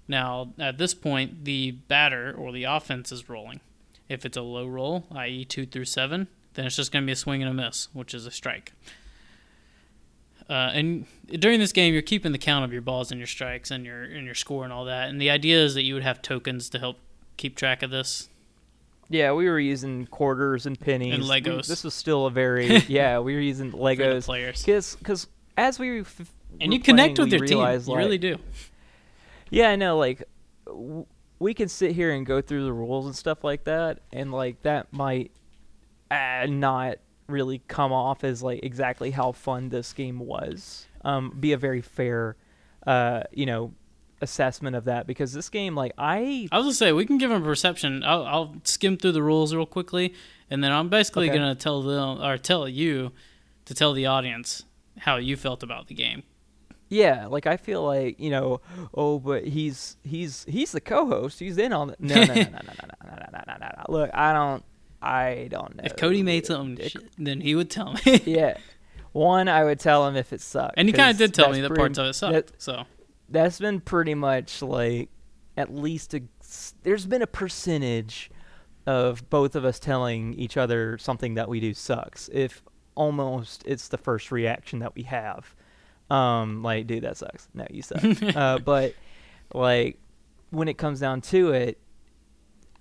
[0.09, 3.61] Now at this point, the batter or the offense is rolling.
[4.09, 7.13] If it's a low roll, i.e., two through seven, then it's just going to be
[7.13, 8.73] a swing and a miss, which is a strike.
[10.49, 13.71] Uh, and during this game, you're keeping the count of your balls and your strikes
[13.71, 15.09] and your and your score and all that.
[15.09, 16.99] And the idea is that you would have tokens to help
[17.37, 18.29] keep track of this.
[19.09, 21.15] Yeah, we were using quarters and pennies.
[21.15, 21.67] And We- Legos.
[21.67, 23.19] this was still a very yeah.
[23.19, 24.63] We were using Legos players.
[24.65, 25.27] because
[25.57, 27.59] as we f- And you connect with your team.
[27.59, 28.39] realized, You really do.
[29.51, 29.99] Yeah, I know.
[29.99, 30.23] Like,
[30.67, 31.05] w-
[31.39, 34.63] we can sit here and go through the rules and stuff like that, and like
[34.63, 35.31] that might
[36.11, 36.97] uh, not
[37.33, 40.87] really come off as like exactly how fun this game was.
[41.05, 42.37] Um, be a very fair,
[42.87, 43.73] uh, you know,
[44.21, 47.31] assessment of that because this game, like I, I was gonna say we can give
[47.31, 48.05] them a perception.
[48.05, 50.15] I'll, I'll skim through the rules real quickly,
[50.51, 51.39] and then I'm basically Okay.
[51.39, 53.11] gonna tell them or tell you
[53.65, 54.65] to tell the audience
[54.99, 56.23] how you felt about the game.
[56.89, 58.61] yeah, like I feel like you know,
[58.95, 61.41] oh, but he's he's he's the co-host.
[61.41, 61.97] He's in on it.
[61.99, 63.85] No, no, no, no, no, no, no, no, no, no, no, no.
[63.89, 64.63] Look, I don't,
[65.03, 65.83] I don't know.
[65.85, 68.21] If Cody made something, shit, then he would tell me.
[68.25, 68.57] yeah.
[69.13, 70.75] One, I would tell him if it sucked.
[70.79, 72.33] and he kind of did tell me that parts of it sucked.
[72.33, 72.85] that- so
[73.29, 75.09] that's been pretty much like
[75.57, 76.23] at least a
[76.83, 78.31] there's been a percentage
[78.87, 82.63] of both of us telling each other something that we do sucks if
[82.95, 85.55] almost it's the first reaction that we have
[86.11, 88.03] um like dude that sucks no you suck
[88.37, 88.95] uh, but
[89.55, 89.99] like
[90.51, 91.79] when it comes down to it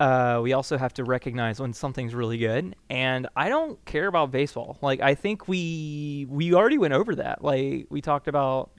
[0.02, 2.76] uh, we also have to recognize when something's really good.
[2.90, 4.80] And i don't care about baseball.
[4.82, 7.44] Like i think we we already went over that.
[7.44, 8.72] Like we talked about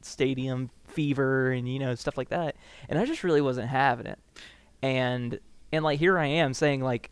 [0.00, 2.56] stadium fever and you know stuff like that.
[2.88, 4.18] And i just really wasn't having it.
[4.82, 5.38] And
[5.70, 7.10] and like here i am saying like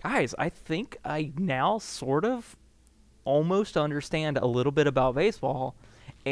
[0.00, 2.56] guys i think i now sort of
[3.24, 5.74] almost understand a little bit about baseball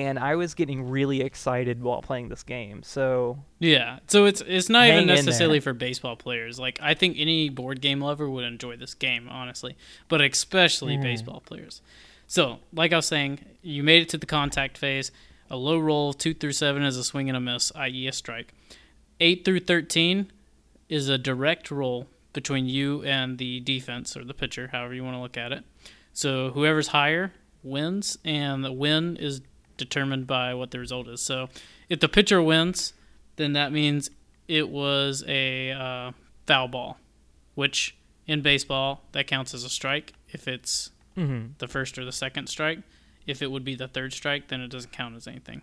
[0.04, 4.68] and i was getting really excited while playing this game so yeah, so it's it's
[4.68, 6.58] not even necessarily for baseball players.
[6.58, 9.76] Like I think any board game lover would enjoy this game, honestly,
[10.08, 11.02] but especially Mm.
[11.02, 11.80] baseball players.
[12.26, 15.10] So, like I was saying, you made it to the contact phase.
[15.48, 18.52] A low roll, two through seven is a swing and a miss, i.e., a strike.
[19.20, 20.30] Eight through thirteen
[20.90, 25.16] is a direct roll between you and the defense or the pitcher, however you want
[25.16, 25.64] to look at it.
[26.12, 27.32] So whoever's higher
[27.62, 29.40] wins, and the win is
[29.76, 31.20] determined by what the result is.
[31.20, 31.48] So
[31.88, 32.92] if the pitcher wins,
[33.36, 34.10] then that means
[34.48, 36.12] it was a uh,
[36.46, 36.98] foul ball,
[37.54, 41.50] which in baseball that counts as a strike if it's mhm.
[41.58, 42.80] the first or the second strike.
[43.26, 45.62] If it would be the third strike, then it doesn't count as anything.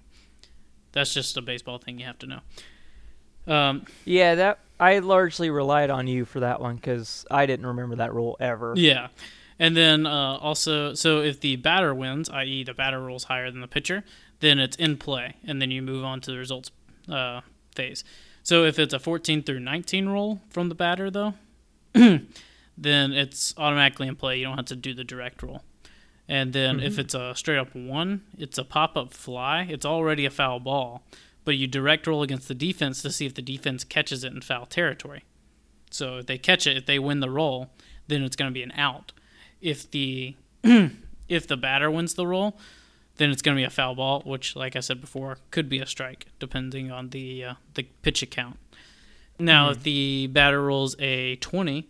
[0.91, 2.39] That's just a baseball thing you have to know.
[3.47, 7.97] Um, Yeah, that I largely relied on you for that one because I didn't remember
[7.97, 8.73] that rule ever.
[8.75, 9.07] Yeah.
[9.59, 13.61] And then uh, also, so if the batter wins, i.e., the batter rolls higher than
[13.61, 14.03] the pitcher,
[14.39, 16.71] then it's in play, and then you move on to the results
[17.09, 17.41] uh,
[17.75, 18.03] phase.
[18.41, 21.33] So if it's a 14 through 19 roll from the batter, though,
[21.93, 22.27] then
[22.77, 24.37] it's automatically in play.
[24.39, 25.61] You don't have to do the direct roll.
[26.27, 29.67] And then if it's a straight up one, it's a pop up fly.
[29.69, 31.03] It's already a foul ball,
[31.43, 34.41] but you direct roll against the defense to see if the defense catches it in
[34.41, 35.23] foul territory.
[35.91, 37.69] So if they catch it, if they win the roll,
[38.07, 39.11] then it's going to be an out.
[39.63, 40.35] If the
[41.29, 42.59] if the batter wins the roll,
[43.17, 45.79] then it's going to be a foul ball, which, like I said before, could be
[45.79, 48.57] a strike depending on the uh, the pitch account.
[49.39, 51.89] Now, if the batter rolls a twenty,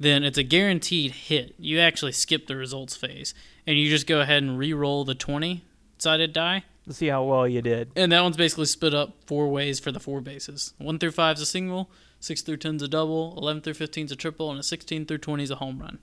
[0.00, 1.54] then it's a guaranteed hit.
[1.58, 3.34] You actually skip the results phase,
[3.66, 5.64] and you just go ahead and re-roll the twenty
[5.98, 7.90] sided die, To see how well you did.
[7.96, 10.74] and that one's basically split up four ways for the four bases.
[10.78, 11.90] One through five is a single,
[12.20, 15.06] six through ten is a double, eleven through fifteen is a triple, and a sixteen
[15.06, 15.98] through twenty is a home run.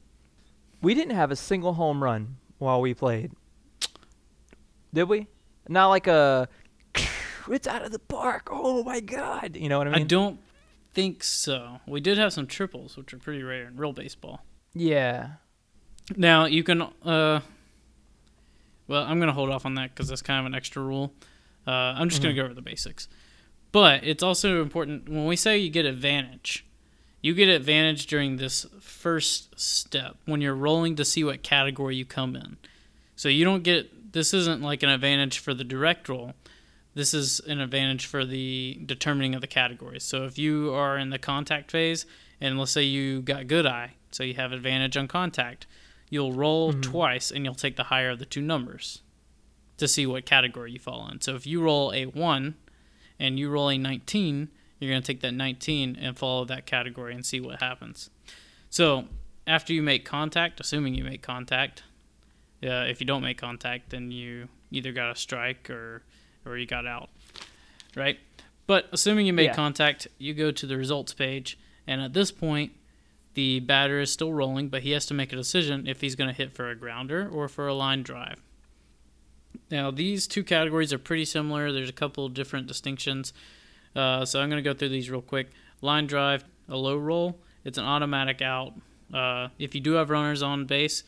[0.81, 3.31] We didn't have a single home run while we played.
[4.93, 5.27] Did we?
[5.67, 6.49] Not like a
[7.49, 8.49] it's out of the park.
[8.51, 9.55] Oh my god.
[9.55, 10.01] You know what I mean?
[10.01, 10.39] I don't
[10.93, 11.79] think so.
[11.87, 14.43] We did have some triples, which are pretty rare in real baseball.
[14.73, 15.31] yeah.
[16.17, 16.81] Now you can.
[16.81, 17.39] Uh,
[18.87, 21.13] well, I'm gonna hold off on that because that's kind of an extra rule.
[21.65, 23.07] Uh, I'm just gonna go over the basics.
[23.71, 26.65] But it's also important when we say you get advantage.
[27.21, 32.05] You get advantage during this first step when you're rolling to see what category you
[32.05, 32.57] come in.
[33.15, 34.13] So you don't get.
[34.13, 36.33] This isn't like an advantage for the direct roll.
[36.93, 40.03] This is an advantage for the determining of the categories.
[40.03, 42.05] So if you are in the contact phase,
[42.41, 45.67] and let's say you got good eye, so you have advantage on contact,
[46.09, 46.81] you'll roll mm-hmm.
[46.81, 49.01] twice and you'll take the higher of the two numbers
[49.77, 51.21] to see what category you fall in.
[51.21, 52.55] So if you roll a 1
[53.19, 54.49] and you roll a 19,
[54.81, 58.09] you're going to take that 19 and follow that category and see what happens.
[58.69, 59.05] So
[59.47, 61.83] after you make contact, assuming you make contact,
[62.63, 66.03] uh, if you don't make contact, then you either got a strike or
[66.45, 67.09] or you got out,
[67.95, 68.17] right?
[68.65, 69.55] But assuming you make Yeah.
[69.55, 72.71] contact, you go to the results page, and at this point,
[73.35, 76.29] the batter is still rolling, but he has to make a decision if he's going
[76.29, 78.41] to hit for a grounder or for a line drive.
[79.69, 81.71] Now, these two categories are pretty similar.
[81.71, 83.33] There's a couple of different distinctions.
[83.95, 85.49] Uh, so I'm going to go through these real quick.
[85.81, 88.73] Line drive, a low roll, it's an automatic out.
[89.13, 91.03] Uh, if you do have runners on base,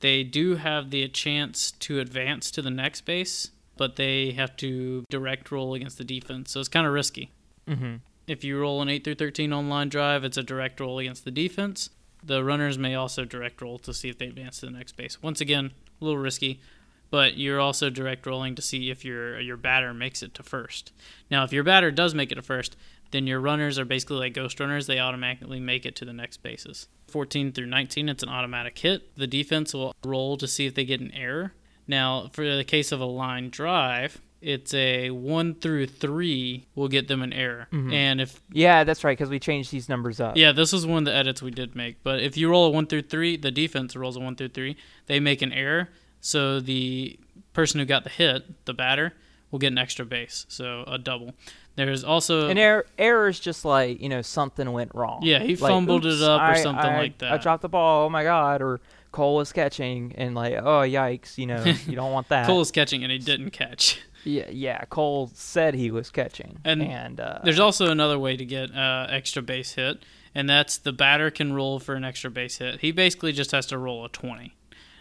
[0.00, 5.04] they do have the chance to advance to the next base, but they have to
[5.10, 6.52] direct roll against the defense.
[6.52, 7.30] So it's kind of risky.
[7.68, 7.96] Mm-hmm.
[8.26, 11.24] If you roll an 8 through 13 on line drive, it's a direct roll against
[11.24, 11.90] the defense.
[12.22, 15.22] The runners may also direct roll to see if they advance to the next base.
[15.22, 16.60] Once again, a little risky,
[17.10, 20.92] but you're also direct rolling to see if your your batter makes it to first.
[21.30, 22.76] Now, if your batter does make it to first,
[23.10, 24.86] then your runners are basically like ghost runners.
[24.86, 26.88] They automatically make it to the next bases.
[27.08, 29.16] 14 through 19, it's an automatic hit.
[29.16, 31.52] The defense will roll to see if they get an error.
[31.88, 37.08] Now, for the case of a line drive, it's a one through three will get
[37.08, 37.66] them an error.
[37.72, 37.92] Mm-hmm.
[37.92, 40.36] And if Yeah, that's right, because we changed these numbers up.
[40.36, 42.02] yeah, this was one of the edits we did make.
[42.02, 44.76] But if you roll a one through three, the defense rolls a one through three.
[45.06, 45.88] They make an error,
[46.20, 47.18] so the
[47.52, 49.14] person who got the hit, the batter,
[49.50, 51.32] will get an extra base, so a double.
[51.76, 55.20] There's also An error, error is just like you know something went wrong.
[55.22, 57.32] Yeah, he Like, fumbled it up or I- something I- like that.
[57.32, 58.06] I dropped the ball.
[58.06, 58.60] Oh my god!
[58.60, 58.80] Or
[59.12, 61.38] Cole was catching and like, oh yikes!
[61.38, 62.46] You know, you don't want that.
[62.46, 64.00] Cole was catching and he didn't catch.
[64.22, 64.84] Yeah, yeah.
[64.90, 69.06] Cole said he was catching, And and, uh, There's also another way to get uh,
[69.08, 70.04] extra base hit,
[70.34, 72.80] and that's the batter can roll for an extra base hit.
[72.82, 74.54] He basically just has to roll a 20.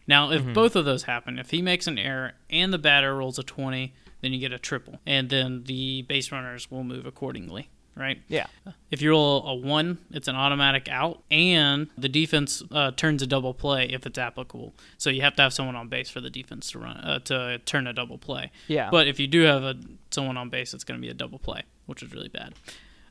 [0.09, 0.49] Now, Mm-hmm.
[0.49, 3.43] if both of those happen, if he makes an error and the batter rolls a
[3.43, 8.21] 20, then you get a triple, and then the base runners will move accordingly, right?
[8.27, 8.47] yeah,
[8.91, 13.27] If you roll a 1, it's an automatic out, and the defense uh, turns a
[13.27, 14.73] double play if it's applicable.
[14.97, 17.59] So you have to have someone on base for the defense to run uh, to
[17.65, 18.51] turn a double play.
[18.67, 18.89] yeah.
[18.91, 19.75] But if you do have a
[20.11, 22.55] someone on base, it's going to be a double play, which is really bad.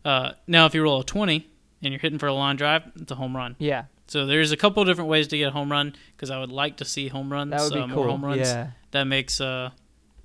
[0.05, 1.47] Uh, now, if you roll a 20
[1.83, 3.57] and you're hitting for a line drive, it's a home run.
[3.59, 6.39] yeah, So there's a couple of different ways to get a home run because I
[6.41, 7.97] would like to see home runs, that would be uh, cool.
[7.97, 8.41] more home runs.
[8.41, 9.71] Yeah, That makes uh,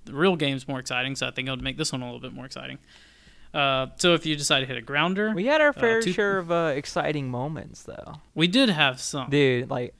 [0.05, 1.15] the real games more exciting.
[1.15, 2.79] So I think it would make this one a little bit more exciting.
[3.53, 6.39] Uh, so if you decide to hit a grounder, we had our fair two- share
[6.39, 9.29] of uh, exciting moments though, we did have some.
[9.29, 9.69] dude.
[9.69, 9.93] Like,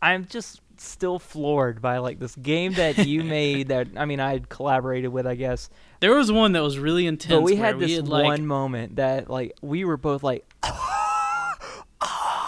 [0.00, 3.68] I'm just still floored by like this game that you made.
[3.68, 5.68] That I mean, I collaborated with, I guess.
[6.00, 7.34] There was one that was really intense.
[7.34, 10.46] But we had this had, like, one moment that like we were both like,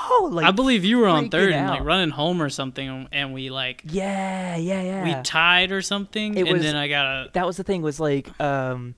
[0.08, 3.32] oh, like I believe you were on third and like running home or something, and
[3.34, 5.04] we like yeah, yeah, yeah.
[5.04, 7.82] we tied or something, It and was- then I got a that was the thing
[7.82, 8.94] was like um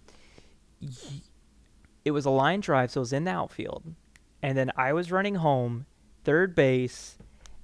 [2.05, 3.83] it was a line drive so it was in the outfield
[4.42, 5.87] and then i was running home
[6.25, 7.18] third base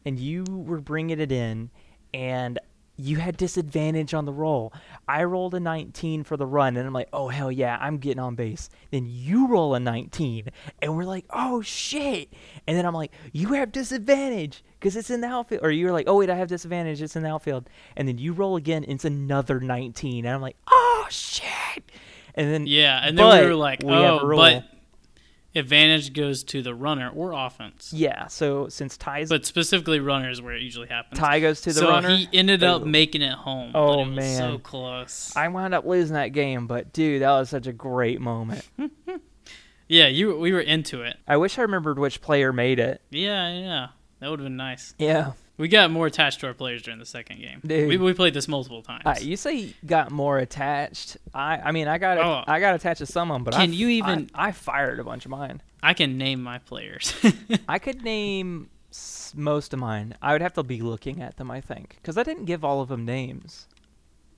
[0.04, 1.70] and you were bringing it in
[2.12, 2.58] and
[2.96, 4.72] you had disadvantage on the roll.
[5.08, 8.20] I rolled a 19 for the run and i'm like oh hell yeah i'm getting
[8.20, 8.70] on base.
[8.90, 10.48] Then you roll a 19
[10.80, 12.32] and we're like oh shit.
[12.66, 15.64] And then i'm like you have disadvantage because it's in the outfield.
[15.64, 17.68] Or you're like oh wait i have disadvantage it's in the outfield.
[17.96, 21.82] And then you roll again and it's another 19 and i'm like oh shit.
[22.36, 24.64] And then Yeah, and then we were like, we oh, but
[25.56, 27.92] advantage goes to the runner or offense.
[27.94, 31.18] yeah so since ties But specifically runners where it usually happens.
[31.20, 32.86] tie goes to the so runner he ended up Ooh.
[32.86, 33.70] making it home.
[33.74, 34.58] Oh, it was so man.
[34.60, 35.32] close.
[35.36, 38.66] i wound up losing that game but dude that was such a great moment
[39.88, 41.16] yeah, you we were into it.
[41.28, 43.86] i wish i remembered which player made it Yeah, yeah.
[44.20, 44.94] That would have been nice.
[44.98, 47.60] yeah We got more attached to our players during the second game.
[47.64, 47.88] Dude.
[47.88, 49.02] We, we played this multiple times.
[49.06, 51.16] Uh, you say got more attached.
[51.32, 52.42] I I mean I got Oh.
[52.46, 54.98] I got attached to some of them, but I, Can you even- I, I fired
[54.98, 55.62] a bunch of mine.
[55.82, 57.14] I can name my players.
[57.68, 58.68] I could name
[59.34, 60.14] most of mine.
[60.22, 61.50] I would have to be looking at them.
[61.50, 63.68] I think because I didn't give all of them names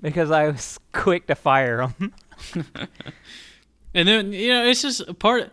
[0.03, 2.13] because I was quick to fire them.
[3.95, 5.51] And then you know, it's just a part.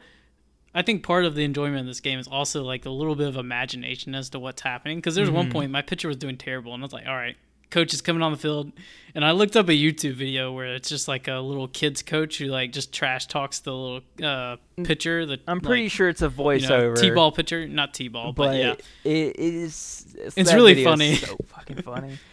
[0.76, 3.28] I think part of the enjoyment of this game is also like a little bit
[3.28, 4.98] of imagination as to what's happening.
[4.98, 5.38] Because there's Mm-hmm.
[5.38, 7.36] one point my pitcher was doing terrible, and I was like, "All right,
[7.70, 8.72] coach is coming on the field,"
[9.16, 12.38] and I looked up a YouTube video where it's just like a little kids coach
[12.40, 15.26] who like just trash talks the little uh, pitcher.
[15.26, 16.98] The I'm pretty like, sure it's a you know, voiceover.
[17.00, 20.16] t-ball pitcher, not t-ball, but, but yeah, it is.
[20.18, 21.16] It's, It's really funny.
[21.16, 22.18] So fucking funny.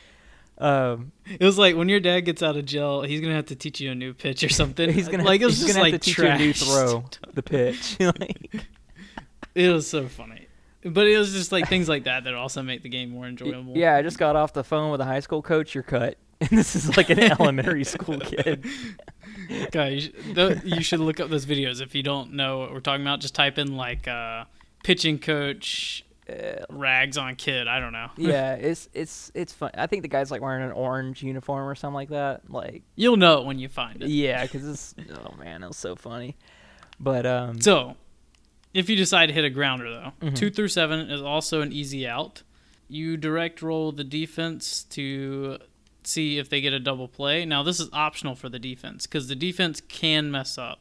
[0.60, 3.56] Um, it was like when your dad gets out of jail, he's gonna have to
[3.56, 4.92] teach you a new pitch or something.
[4.92, 7.42] he's gonna like it was just like have to teach you a new throw, the
[7.42, 7.96] pitch.
[8.00, 8.66] like,
[9.54, 10.46] It was so funny.
[10.84, 13.76] But it was just like things like that that also make the game more enjoyable.
[13.76, 15.74] yeah, I just got off the phone with a high school coach.
[15.74, 18.64] You're cut, and this is like an elementary school kid.
[19.72, 22.72] Guys, you, sh- th- you should look up those videos if you don't know what
[22.72, 23.20] we're talking about.
[23.20, 24.44] Just type in like uh,
[24.84, 27.66] pitching coach Uh, rags on kid.
[27.66, 28.08] I don't know.
[28.16, 29.70] yeah, it's it's it's fun.
[29.74, 32.48] I think the guy's like wearing an orange uniform or something like that.
[32.50, 34.08] Like, You'll know it when you find it.
[34.10, 36.36] yeah, because it's oh man, it was so funny.
[37.00, 37.96] But um, So,
[38.74, 40.36] if you decide to hit a grounder though, Mhm.
[40.36, 42.42] two through seven is also an easy out.
[42.88, 45.58] You direct roll the defense to
[46.02, 47.44] see if they get a double play.
[47.44, 50.80] Now this is optional for the defense because the defense can mess up.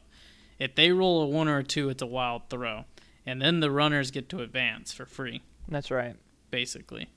[0.58, 2.84] If they roll a one or a two, it's a wild throw,
[3.30, 5.42] and then the runners get to advance for free.
[5.68, 6.16] that's right.
[6.50, 7.08] basically.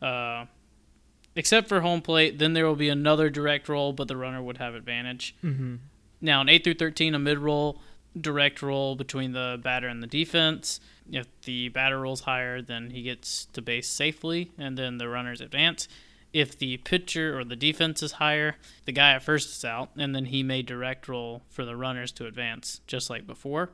[0.00, 0.46] Uh,
[1.36, 4.58] except for home plate, then there will be another direct roll, but the runner would
[4.58, 5.34] have advantage.
[5.44, 5.76] Mm-hmm.
[6.20, 7.80] Now, in 8 through 13, a mid roll,
[8.18, 10.80] direct roll between the batter and the defense.
[11.10, 15.40] If the batter rolls higher, then he gets to base safely, and then the runners
[15.40, 15.88] advance.
[16.32, 20.14] If the pitcher or the defense is higher, the guy at first is out, and
[20.14, 23.70] then he may direct roll for the runners to advance, just like before.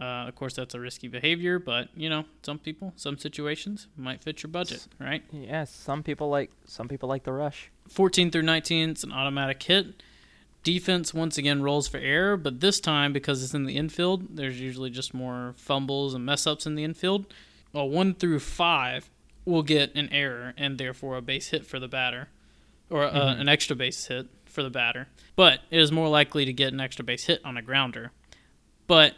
[0.00, 4.22] Uh, of course, that's a risky behavior, but you know, some people, some situations might
[4.22, 5.24] fit your budget, right?
[5.32, 7.70] Yeah, some people like some people like the rush.
[7.88, 10.02] 14 through 19, it's an automatic hit.
[10.64, 14.60] Defense once again rolls for error, but this time because it's in the infield, there's
[14.60, 17.26] usually just more fumbles and mess ups in the infield.
[17.72, 19.08] Well, one through five
[19.44, 22.28] will get an error and therefore a base hit for the batter,
[22.90, 23.40] or uh, Mhm.
[23.40, 25.08] an extra base hit for the batter.
[25.36, 28.12] But it is more likely to get an extra base hit on a grounder.
[28.86, 29.14] But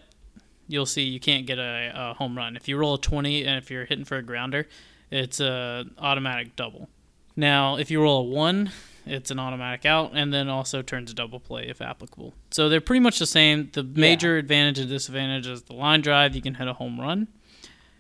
[0.71, 3.59] you'll see you can't get a, a home run if you roll a 20 and
[3.59, 4.66] if you're hitting for a grounder,
[5.11, 6.89] it's a automatic double.
[7.37, 8.71] Now, if you roll a one,
[9.07, 12.35] it's an automatic out, and then also turns a double play if applicable.
[12.51, 13.71] So they're pretty much the same.
[13.73, 17.29] The major advantage and disadvantage is the line drive, you can hit a home run,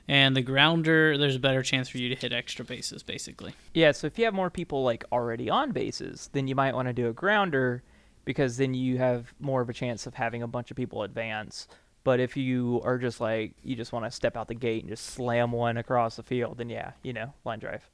[0.08, 3.54] and the grounder, there's a better chance for you to hit extra bases, basically.
[3.74, 6.88] Yeah, so if you have more people like already on bases, then you might want
[6.88, 7.82] to do a grounder
[8.24, 11.66] because then you have more of a chance of having a bunch of people advance.
[12.02, 14.90] But if you are just like you just want to step out the gate and
[14.90, 17.88] just slam one across the field, then yeah, you know, line drive.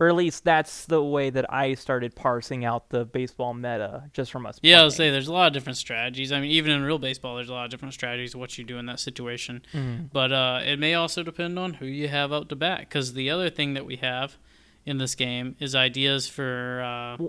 [0.00, 4.32] Or at least that's the way that I started parsing out the baseball meta just
[4.32, 4.58] from us.
[4.60, 5.10] Yeah, I would playing.
[5.10, 6.32] say there's a lot of different strategies.
[6.32, 8.64] I mean, even in real baseball, there's a lot of different strategies of what you
[8.64, 9.62] do in that situation.
[9.72, 10.08] Mhm.
[10.12, 12.80] But uh, it may also depend on who you have out to bat.
[12.80, 14.38] Because the other thing that we have
[14.84, 16.82] in this game is ideas for
[17.20, 17.24] uh,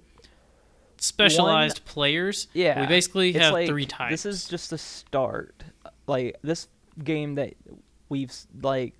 [0.98, 2.48] specialized players.
[2.54, 4.24] Yeah, we basically have like, three types.
[4.24, 5.64] This is just the start.
[6.08, 6.68] Like this
[7.04, 7.54] game that
[8.10, 8.32] we've
[8.62, 8.94] like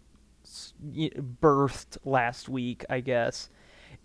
[0.46, 3.50] birthed last week, I guess,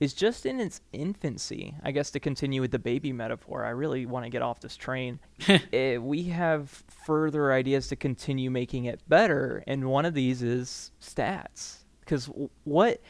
[0.00, 1.74] is just in its infancy.
[1.82, 4.76] I guess to continue with the baby metaphor, I really want to get off this
[4.76, 5.18] train.
[5.72, 6.70] Eh, we have
[7.06, 11.84] further ideas to continue making it better, and one of these is stats.
[12.00, 12.30] Because
[12.64, 13.00] what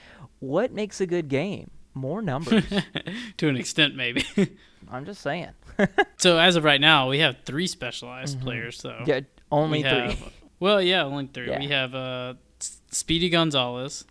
[0.41, 1.71] what makes a good game?
[1.99, 2.65] More numbers.
[3.39, 4.25] to an extent, maybe.
[4.91, 5.49] I'm just saying.
[6.17, 8.43] so as of right now, we have three specialized Mhm.
[8.43, 8.79] players.
[8.79, 9.21] So Yeah,
[9.51, 9.99] only we three.
[10.15, 11.49] have- well, yeah, only three.
[11.49, 11.59] Yeah.
[11.61, 12.35] We have uh,
[12.91, 14.05] Speedy Gonzales,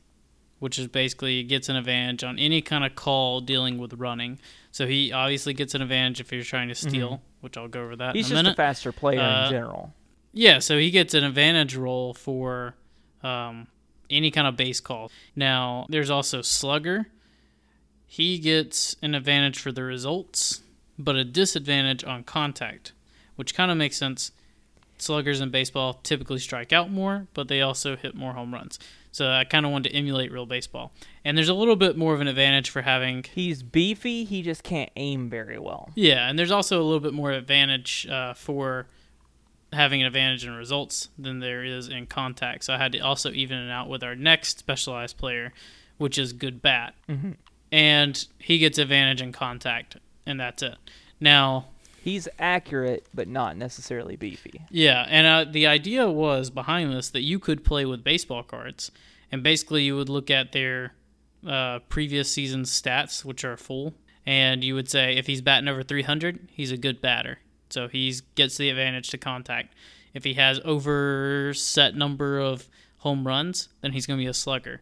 [0.60, 4.40] which is basically gets an advantage on any kind of call dealing with running.
[4.72, 7.96] So he obviously gets an advantage if you're trying to steal, which I'll go over
[7.96, 8.18] that Mm-hmm.
[8.18, 8.54] He's in a just minute.
[8.54, 9.94] a faster player Uh, in general.
[10.34, 12.76] Yeah, so he gets an advantage roll for
[13.24, 13.68] um,
[14.10, 15.12] any kind of base call.
[15.36, 17.08] Now, there's also Slugger.
[18.08, 20.62] He gets an advantage for the results,
[20.98, 22.94] but a disadvantage on contact,
[23.36, 24.32] which kind of makes sense.
[24.98, 28.80] Sluggers in baseball typically strike out more, but they also hit more home runs.
[29.12, 30.92] So I kind of wanted to emulate real baseball.
[31.26, 34.24] And there's a little bit more of an advantage for having He's beefy.
[34.24, 35.92] He just can't aim very well.
[35.96, 38.88] yeah, and there's also a little bit more advantage uh, for
[39.74, 42.64] having an advantage in results than there is in contact.
[42.64, 45.52] So I had to also even it out with our next specialized player,
[45.98, 47.32] which is good bat, Mm-hmm.
[47.72, 50.76] And he gets advantage in contact, and that's it.
[51.20, 51.68] Now,
[52.08, 54.62] He's accurate, but not necessarily beefy.
[54.72, 58.92] yeah, and uh, the idea was behind this that you could play with baseball cards,
[59.30, 60.94] and basically you would look at their
[61.46, 63.94] uh, previous season's stats, which are full,
[64.26, 67.40] and you would say if he's batting over 300, he's a good batter,
[67.70, 69.74] so he gets the advantage to contact.
[70.14, 74.34] If he has over set number of home runs, then he's going to be a
[74.34, 74.82] slugger.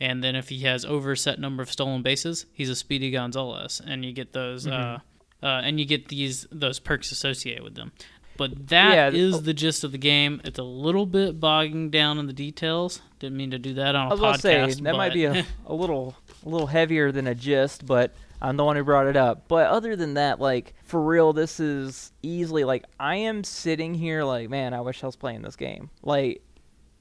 [0.00, 3.10] And then if he has over a set number of stolen bases, he's a Speedy
[3.10, 4.98] Gonzales, and you get those, uh,
[5.42, 7.92] uh, and you get these those perks associated with them.
[8.38, 10.40] But that Yeah, is th- the gist of the game.
[10.44, 13.02] It's a little bit bogging down in the details.
[13.18, 14.82] Didn't mean to do that on a I was about to say podcast.
[14.84, 18.64] that might be a, a little a little heavier than a gist, but I'm the
[18.64, 19.48] one who brought it up.
[19.48, 24.24] But other than that, like for real, this is easily like I am sitting here
[24.24, 25.90] like, man, I wish I was playing this game.
[26.02, 26.42] Like,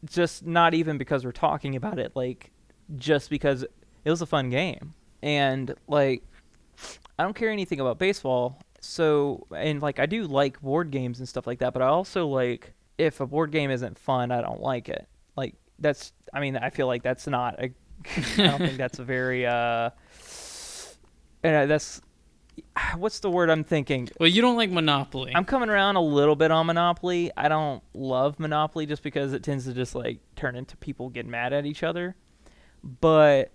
[0.03, 2.51] just not even because we're talking about it, like
[2.97, 6.23] just because it was a fun game, and like
[7.17, 8.61] I don't care anything about baseball.
[8.81, 12.27] So and like I do like board games and stuff like that, but I also
[12.27, 15.07] like if a board game isn't fun, I don't like it.
[15.35, 17.63] Like that's I mean I feel like that's not a
[18.37, 19.89] I don't think that's a very uh
[21.43, 22.01] and uh, that's
[22.95, 24.09] what's the word I'm thinking?
[24.19, 25.33] well, you don't like Monopoly.
[25.35, 27.31] I'm coming around a little bit on Monopoly.
[27.35, 31.31] I don't love Monopoly just because it tends to just like turn into people getting
[31.31, 32.15] mad at each other.
[32.83, 33.51] But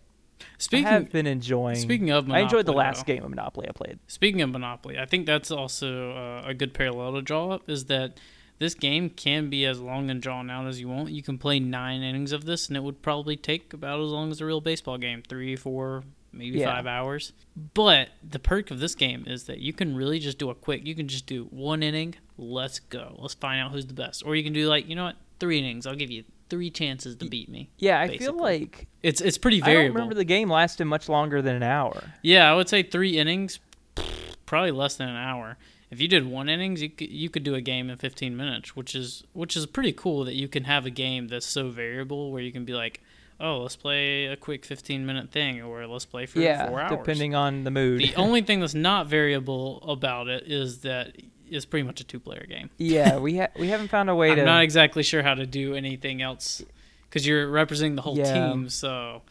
[0.59, 1.77] speaking I have been enjoying.
[1.77, 3.99] speaking of I enjoyed the last though, game of Monopoly I played.
[4.07, 7.69] Speaking of Monopoly, I think that's also uh, a good parallel to draw up.
[7.69, 8.19] Is that
[8.59, 11.11] this game can be as long and drawn out as you want.
[11.11, 14.31] You can play nine innings of this, and it would probably take about as long
[14.31, 16.73] as a real baseball game three, four, maybe Yeah.
[16.73, 17.33] five hours.
[17.75, 20.87] But the perk of this game is that you can really just do a quick.
[20.87, 22.15] You can just do one inning.
[22.39, 23.17] Let's go.
[23.19, 24.23] Let's find out who's the best.
[24.25, 25.87] Or you can do like you know what, three innings.
[25.87, 27.69] I'll give you three chances to beat me.
[27.79, 29.81] Yeah, I feel like It's it's pretty variable.
[29.81, 32.13] I don't remember the game lasted much longer than an hour.
[32.23, 33.59] Yeah, I would say three innings,
[34.47, 35.57] probably less than an hour.
[35.91, 38.77] If you did one innings, you could, you could do a game in 15 minutes,
[38.77, 42.31] which is which is pretty cool that you can have a game that's so variable
[42.31, 43.01] where you can be like,
[43.41, 46.91] oh, let's play a quick 15 minute thing, or let's play for yeah, four hours.
[46.91, 48.01] depending on the mood.
[48.01, 51.17] The only thing that's not variable about it is that
[51.51, 52.71] it's pretty much a two player game.
[52.79, 55.47] yeah, we ha- we haven't found a way to I'm not exactly sure how to
[55.47, 56.63] do anything else
[57.09, 58.33] because you're representing the whole Yeah.
[58.51, 58.69] team.
[58.69, 59.23] So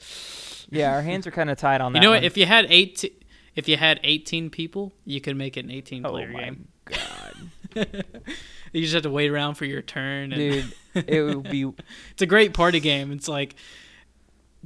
[0.70, 2.00] yeah, our hands are kind of tied on that.
[2.00, 2.24] you know what?
[2.24, 3.04] If you had eight,
[3.56, 6.68] if you had 18 people, you could make it an 18 oh player my game.
[6.86, 7.34] god,
[8.72, 10.32] you just have to wait around for your turn.
[10.34, 10.36] And
[10.94, 11.64] dude, it would be
[12.12, 13.12] it's a great party game.
[13.12, 13.56] It's like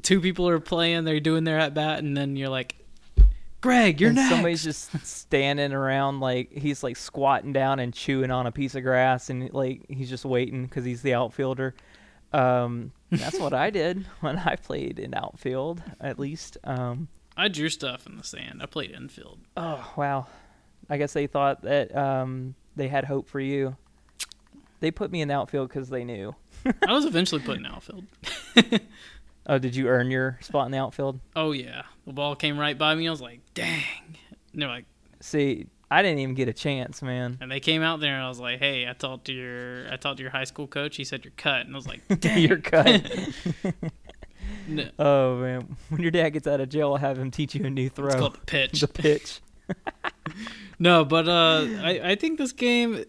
[0.03, 2.75] two people are playing, they're doing their at bat, and then you're like,
[3.67, 4.29] Greg, you're and next.
[4.29, 8.83] somebody's just standing around like he's like squatting down and chewing on a piece of
[8.83, 11.75] grass and like he's just waiting because he's the outfielder
[12.33, 17.07] um that's what i did when i played in outfield at least um
[17.39, 18.61] I drew stuff in the sand.
[18.63, 19.39] I played infield.
[19.57, 20.27] oh wow
[20.89, 23.75] i guess they thought that um they had hope for you
[24.79, 26.33] they put me in the outfield because they knew
[26.87, 28.05] I was eventually put in outfield.
[29.47, 32.77] oh did you earn your spot in the outfield Oh yeah, the ball came right
[32.77, 33.07] by me.
[33.07, 33.83] I was like, dang.
[34.53, 34.85] And they're like,
[35.19, 38.27] see i didn't even get a chance man and they came out there, and I
[38.27, 40.97] was like, hey, I talked to your, I talked to your high school coach.
[40.97, 42.39] He said you're cut, and I was like, dang.
[42.41, 43.09] you're cut
[44.67, 47.65] No, oh man when your dad gets out of jail i'll have him teach you
[47.65, 48.81] a new throw it's called the pitch.
[48.81, 49.41] the pitch
[50.79, 53.03] No, but uh, I I think this game,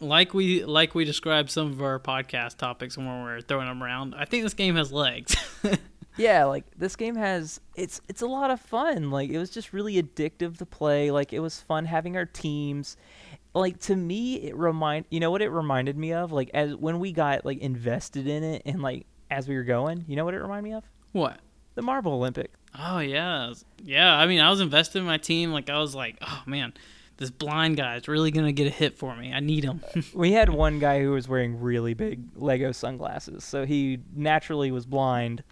[0.00, 4.14] like we like we described some of our podcast topics when we're throwing them around.
[4.14, 5.36] I think this game has legs.
[6.16, 9.74] yeah like this game has it's it's a lot of fun like it was just
[9.74, 12.96] really addictive to play like it was fun having our teams
[13.54, 17.00] like to me it remind you know what it reminded me of like as when
[17.00, 20.32] we got like invested in it and like as we were going you know what
[20.32, 21.38] it reminded me of what?
[21.74, 24.14] the marble olympic Oh yeah, yeah.
[24.14, 25.52] I mean, I was invested in my team.
[25.52, 26.74] Like I was like, oh man,
[27.18, 29.32] this blind guy is really gonna get a hit for me.
[29.32, 29.82] I need him.
[30.14, 34.86] we had one guy who was wearing really big lego sunglasses so he naturally was
[34.86, 35.42] blind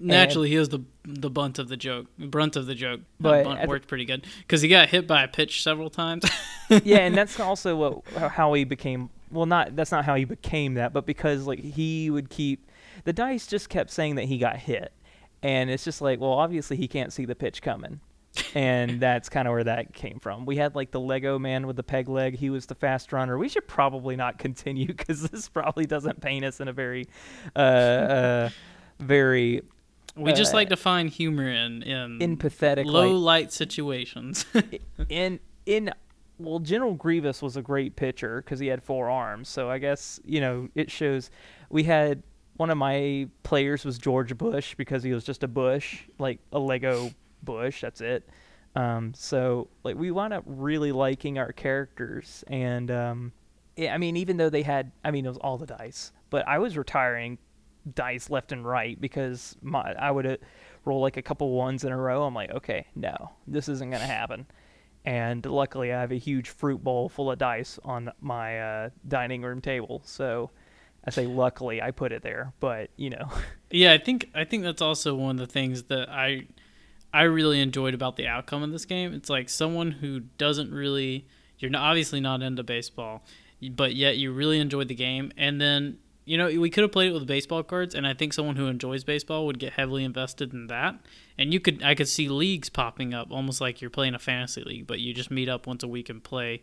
[0.00, 3.00] Naturally, he was the the bunt of the joke, brunt of the joke.
[3.18, 6.24] But bunt the- worked pretty good because he got hit by a pitch several times.
[6.68, 9.10] yeah, and that's also what how he became.
[9.30, 12.70] Well, not that's not how he became that, but because like he would keep
[13.04, 14.92] the dice just kept saying that he got hit,
[15.42, 18.00] and it's just like, well, obviously he can't see the pitch coming,
[18.54, 20.46] and that's kind of where that came from.
[20.46, 23.38] We had like the Lego man with the peg leg; he was the fast runner.
[23.38, 27.06] We should probably not continue because this probably doesn't paint us in a very,
[27.54, 28.50] uh, uh
[28.98, 29.62] very
[30.16, 32.84] we just Uh, like to find humor in in empathetic.
[32.84, 34.44] low like, light situations.
[35.08, 35.92] in in
[36.38, 40.18] well general grievous was a great pitcher because he had four arms so i guess
[40.24, 41.30] you know it shows
[41.68, 42.22] we had
[42.56, 46.58] one of my players was george bush because he was just a bush like a
[46.58, 47.10] lego
[47.42, 48.28] bush that's it.
[48.76, 53.32] Um, so like we wound up really liking our characters and um,
[53.76, 56.46] yeah, i mean even though they had i mean it was all the dice but
[56.46, 57.38] i was retiring
[57.94, 60.36] dice left and right because my i would uh,
[60.84, 62.24] roll like a couple ones in a row.
[62.24, 64.46] I'm like okay no this isn't going to happen.
[65.04, 69.42] And luckily I have a huge fruit bowl full of dice on my uh, dining
[69.42, 70.02] room table.
[70.04, 70.50] So
[71.04, 73.30] I say luckily I put it there, but you know,
[73.70, 76.46] Yeah, I think I think that's also one of the things that I
[77.12, 79.12] I really enjoyed about the outcome of this game.
[79.12, 81.26] It's like someone who doesn't really
[81.58, 83.22] you're obviously not into baseball,
[83.72, 87.10] but yet you really enjoyed the game and then you know, we could have played
[87.10, 90.52] it with baseball cards and I think someone who enjoys baseball would get heavily invested
[90.52, 90.94] in that.
[91.36, 94.62] And you could I could see leagues popping up almost like you're playing a fantasy
[94.62, 96.62] league, but you just meet up once a week and play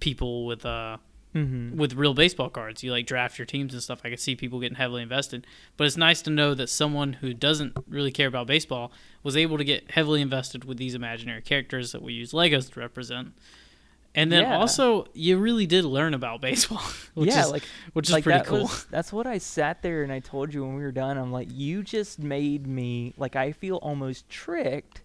[0.00, 0.98] people with uh
[1.36, 1.76] mm-hmm.
[1.76, 2.82] with real baseball cards.
[2.82, 4.00] You like draft your teams and stuff.
[4.04, 5.46] I could see people getting heavily invested.
[5.76, 9.58] But it's nice to know that someone who doesn't really care about baseball was able
[9.58, 13.32] to get heavily invested with these imaginary characters that we use Legos to represent.
[14.14, 14.56] And then Yeah.
[14.58, 16.82] also, you really did learn about baseball,
[17.14, 18.62] which yeah, is like which is like pretty that cool.
[18.62, 21.18] was that's what I sat there and I told you when we were done.
[21.18, 25.02] I'm like, you just made me like I feel almost tricked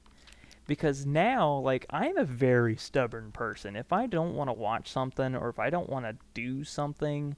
[0.72, 3.76] because now like I'm a very stubborn person.
[3.76, 7.36] If I don't want to watch something or if I don't want to do something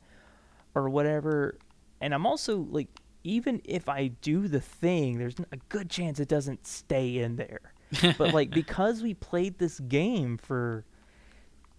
[0.75, 1.57] or whatever,
[1.99, 2.89] and I'm also like
[3.23, 7.73] even if I do the thing, there's a good chance it doesn't stay in there.
[8.19, 10.86] but like because we played this game for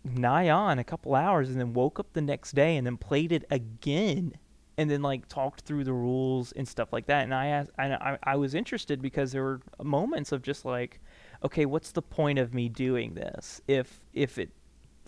[0.02, 3.30] nigh on a couple hours and then woke up the next day and then played
[3.30, 4.32] it again
[4.76, 7.94] and then like talked through the rules and stuff like that and i asked and
[7.94, 11.00] I, I was interested because there were moments of just like
[11.44, 14.50] okay, what's the point of me doing this if if it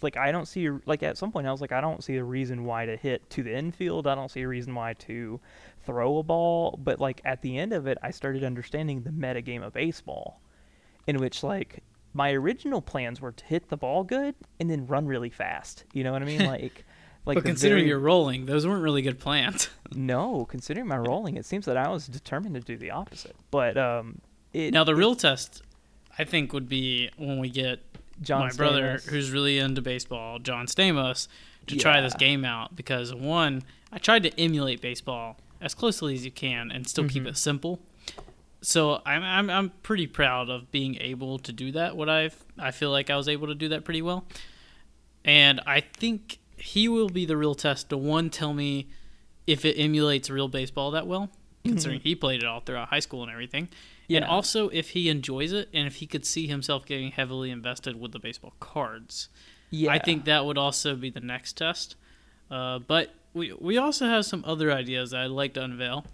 [0.03, 2.25] like I don't see like at some point I was like I don't see a
[2.25, 4.07] reason why to hit to the infield.
[4.07, 5.41] I don't see a reason why to
[5.85, 6.79] throw a ball.
[6.83, 10.41] But like at the end of it, I started understanding the meta game of baseball,
[11.07, 11.83] in which like
[12.13, 15.85] my original plans were to hit the ball good and then run really fast.
[15.95, 16.45] You know what I mean?
[16.47, 16.85] Like.
[17.25, 19.69] Like but considering very- you're rolling, those weren't really good plans.
[19.93, 23.35] no, considering my rolling, it seems that I was determined to do the opposite.
[23.51, 24.21] But um,
[24.53, 25.61] it, now the it- real test,
[26.19, 27.81] I think, would be when we get
[28.23, 31.29] John my brother, who's really into baseball, John Stamos,
[31.67, 33.63] to try this game out because one,
[33.93, 37.29] I tried to emulate baseball as closely as you can and still keep Mhm.
[37.29, 37.81] it simple.
[38.63, 41.97] So I'm, I'm I'm pretty proud of being able to do that.
[41.97, 44.25] What I've I feel like I was able to do that pretty well,
[45.25, 48.89] and I think he will be the real test to one tell me
[49.47, 51.31] if it emulates real baseball that well,
[51.65, 53.69] considering he played it all throughout high school and everything,
[54.09, 54.33] and Mm-hmm.
[54.33, 58.13] Also if he enjoys it and if he could see himself getting heavily invested with
[58.13, 59.29] the baseball cards.
[59.71, 61.97] yeah, I think that would also be the next test.
[62.51, 66.05] Uh, but we we also have some other ideas that I'd like to unveil.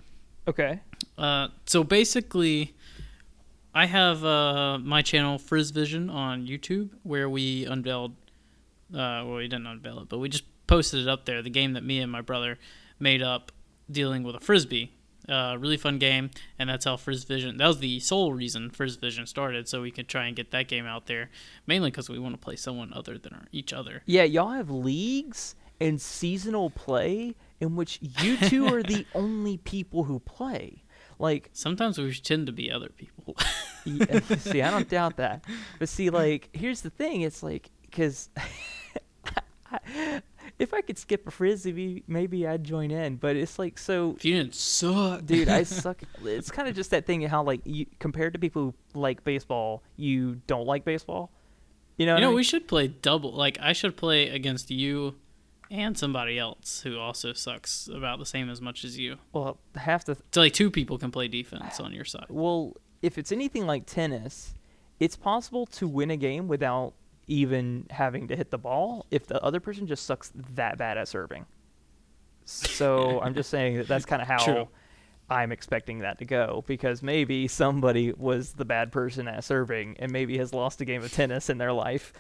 [0.49, 0.81] okay.
[1.19, 2.75] Uh, so basically,
[3.75, 8.13] I have uh, my channel Frizz Vision on YouTube where we unveiled.
[8.93, 11.43] Uh, well, we didn't unveil it, but we just posted it up there.
[11.43, 12.59] The game that me and my brother
[12.99, 13.53] made up
[13.91, 14.93] dealing with a frisbee.
[15.29, 17.57] Uh, really fun game, and that's how Frizz Vision.
[17.57, 20.69] That was the sole reason Frizz Vision started, so we could try and get that
[20.69, 21.31] game out there.
[21.67, 24.03] Mainly because we want to play someone other than our, each other.
[24.05, 30.05] Yeah, y'all have leagues and seasonal play in which you two are the only people
[30.05, 30.83] who play.
[31.19, 33.37] Like, Sometimes we tend to be other people.
[33.85, 35.45] yeah, see, I don't doubt that.
[35.79, 37.21] But see, like, here's the thing.
[37.23, 38.31] It's like, because
[40.63, 43.17] if I could skip a frisbee, maybe I'd join in.
[43.17, 46.91] But it's like, so if you didn't suck, dude i suck it's kind of just
[46.91, 51.31] that thing how like you compared to people who like baseball you don't like baseball
[51.99, 52.37] you know You what I know, mean?
[52.37, 53.33] we should play double.
[53.33, 55.15] Like, I should play against you
[55.71, 59.17] and somebody else who also sucks about the same as much as you.
[59.33, 62.27] well half the So, like, two people can play defense on your side.
[62.29, 64.55] well if it's anything like tennis
[65.01, 66.93] it's possible to win a game without
[67.33, 71.09] even having to hit the ball if the other person just sucks that bad at
[71.09, 71.47] serving.
[72.45, 74.69] So i'm just saying that that's kind of how True.
[75.31, 80.13] i'm expecting that to go because maybe somebody was the bad person at serving and
[80.13, 82.13] maybe has lost a game of tennis in their life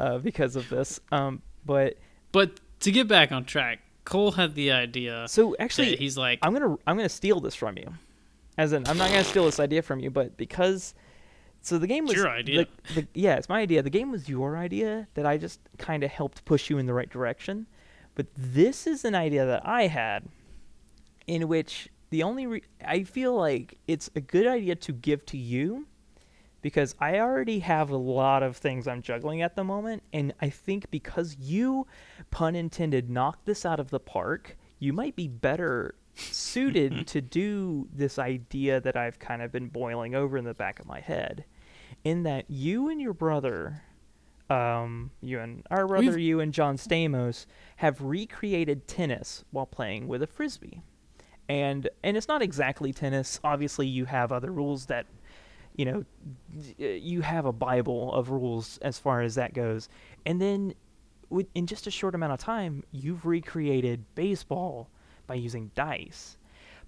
[0.00, 1.00] uh, because of this.
[1.12, 1.96] Um, but
[2.32, 6.52] But to get back on track, Cole had the idea So actually, he's like, I'm
[6.52, 7.94] gonna I'm gonna steal this from you,
[8.58, 10.94] as in I'm not gonna steal this idea from you, but because
[11.66, 12.66] so the game It's was your idea.
[12.94, 13.82] The, the, yeah, it's my idea.
[13.82, 16.94] The game was your idea that I just kind of helped push you in the
[16.94, 17.66] right direction,
[18.14, 20.28] but this is an idea that I had,
[21.26, 25.36] in which the only re- I feel like it's a good idea to give to
[25.36, 25.86] you.
[26.62, 30.50] Because I already have a lot of things I'm juggling at the moment, and I
[30.50, 31.86] think because you
[32.32, 37.88] pun intended, knock this out of the park, you might be better suited to do
[37.92, 41.44] this idea that I've kind of been boiling over in the back of my head.
[42.06, 43.82] In that you and your brother,
[44.48, 47.46] um, you and our brother, We've- you and John Stamos,
[47.76, 50.82] have recreated tennis while playing with a frisbee.
[51.48, 53.40] And and it's not exactly tennis.
[53.42, 55.06] Obviously, you have other rules that
[55.74, 56.04] you know,
[56.78, 59.88] you have a Bible of rules as far as that goes.
[60.24, 60.74] And then
[61.54, 64.88] in just a short amount of time, you've recreated baseball
[65.26, 66.38] by using dice.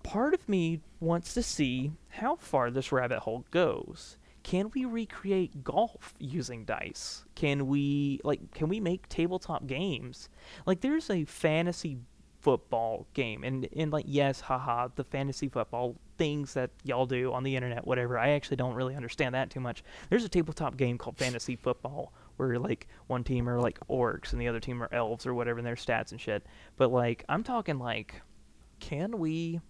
[0.05, 4.17] Part of me wants to see how far this rabbit hole goes.
[4.43, 7.25] Can we recreate golf using dice?
[7.35, 10.29] Can we like can we make tabletop games?
[10.67, 11.99] Like there's a fantasy
[12.41, 17.43] football game and and like yes haha the fantasy football things that y'all do on
[17.43, 20.97] the internet whatever i actually don't really understand that too much there's a tabletop game
[20.97, 24.89] called fantasy football where like one team are like orcs and the other team are
[24.93, 28.23] elves or whatever in their stats and shit but like i'm talking like
[28.79, 29.61] can we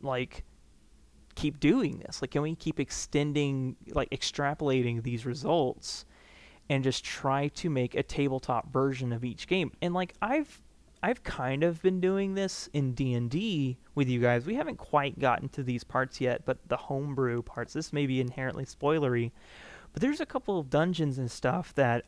[0.00, 0.42] like
[1.34, 6.04] keep doing this like can we keep extending like extrapolating these results
[6.68, 10.60] and just try to make a tabletop version of each game and like i've
[11.04, 14.46] I've kind of been doing this in D&D with you guys.
[14.46, 18.22] We haven't quite gotten to these parts yet, but the homebrew parts, this may be
[18.22, 19.30] inherently spoilery,
[19.92, 22.06] but there's a couple of dungeons and stuff that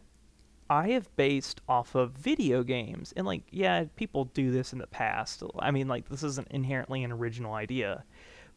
[0.70, 3.12] I have based off of video games.
[3.14, 5.42] And like, yeah, people do this in the past.
[5.58, 8.02] I mean, like this isn't inherently an original idea,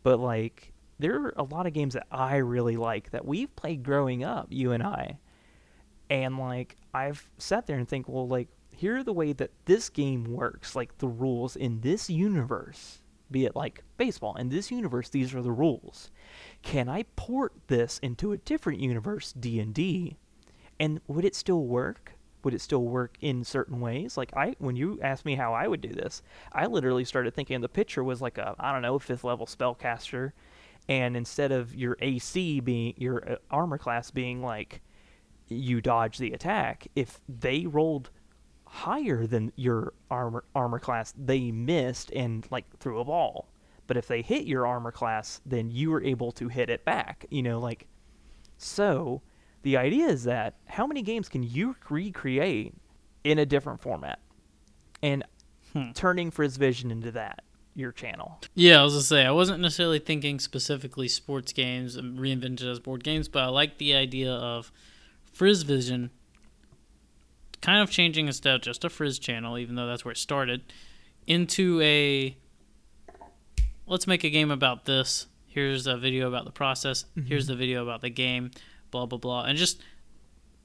[0.03, 3.83] but like there are a lot of games that I really like that we've played
[3.83, 5.19] growing up, you and I.
[6.09, 9.89] And like I've sat there and think, well, like here are the way that this
[9.89, 13.01] game works, like the rules in this universe.
[13.31, 14.35] be it like baseball.
[14.35, 16.11] In this universe, these are the rules.
[16.63, 20.17] Can I port this into a different universe, D&D,
[20.79, 22.13] and would it still work?
[22.43, 24.17] Would it still work in certain ways?
[24.17, 26.21] Like I when you asked me how I would do this,
[26.51, 30.31] I literally started thinking the pitcher was like a I don't know, fifth level spellcaster
[30.89, 34.81] and instead of your AC being your uh, armor class being like
[35.47, 38.09] you dodge the attack, if they rolled
[38.65, 43.47] higher than your armor armor class, they missed and like threw a ball.
[43.85, 47.25] But if they hit your armor class, then you were able to hit it back.
[47.29, 47.87] You know, like
[48.57, 49.21] so.
[49.63, 52.73] The idea is that how many games can you recreate
[53.23, 54.19] in a different format,
[55.03, 55.23] and
[55.73, 55.91] Hmm.
[55.91, 57.43] turning Frizz Vision into that
[57.75, 58.39] your channel.
[58.55, 62.79] Yeah, I was gonna say I wasn't necessarily thinking specifically sports games and reinvented as
[62.79, 64.71] board games, but I like the idea of
[65.31, 66.09] Frizz Vision
[67.61, 70.61] kind of changing instead of just a Frizz channel, even though that's where it started,
[71.27, 72.35] into a
[73.85, 75.27] let's make a game about this.
[75.47, 77.05] Here's a video about the process.
[77.27, 78.51] Here's the video about the game.
[78.91, 79.81] Blah blah blah, and just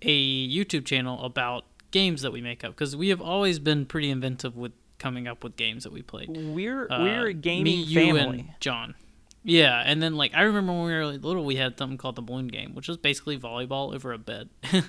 [0.02, 4.10] a YouTube channel about games that we make up because we have always been pretty
[4.10, 6.28] inventive with coming up with games that we played.
[6.28, 8.40] We're Uh, we're a gaming me, you, family.
[8.40, 8.94] and John.
[9.42, 12.22] Yeah, and then like I remember when we were little, we had something called the
[12.22, 14.48] balloon game, which was basically volleyball over a bed.
[14.72, 14.82] oh,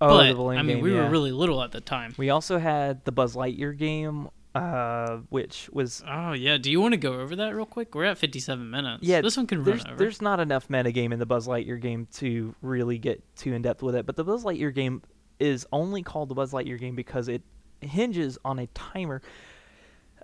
[0.00, 1.04] but the balloon I mean, game, we yeah.
[1.04, 2.14] were really little at the time.
[2.16, 6.92] We also had the Buzz Lightyear game, uh, which was Oh yeah, do you want
[6.92, 7.94] to go over that real quick?
[7.94, 9.02] We're at fifty-seven minutes.
[9.02, 9.20] yeah.
[9.20, 9.98] this one can there's run over.
[9.98, 13.82] there's not enough metagame in the Buzz Lightyear game to really get too in depth
[13.82, 14.06] with it.
[14.06, 15.02] But the Buzz Lightyear game
[15.40, 17.42] is only called the Buzz Lightyear game because it
[17.80, 19.22] hinges on a timer,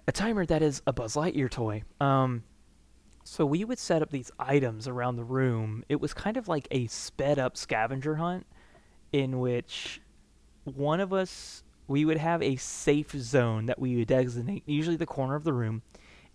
[0.06, 1.82] a timer that is a Buzz Lightyear toy.
[2.00, 2.44] Um,
[3.24, 5.84] so we would set up these items around the room.
[5.88, 8.46] It was kind of like a sped up scavenger hunt,
[9.12, 10.00] in which
[10.64, 15.06] one of us we would have a safe zone that we would designate, usually the
[15.06, 15.82] corner of the room,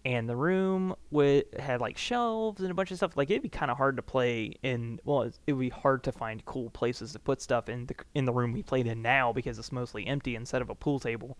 [0.04, 3.16] and the room would had like shelves and a bunch of stuff.
[3.16, 5.00] Like it'd be kind of hard to play in.
[5.06, 8.26] Well, it would be hard to find cool places to put stuff in the in
[8.26, 11.38] the room we played in now because it's mostly empty instead of a pool table.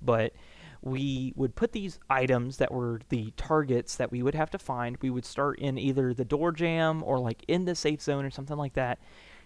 [0.00, 0.32] But
[0.80, 4.96] we would put these items that were the targets that we would have to find.
[5.00, 8.30] We would start in either the door jamb or like in the safe zone or
[8.30, 8.98] something like that.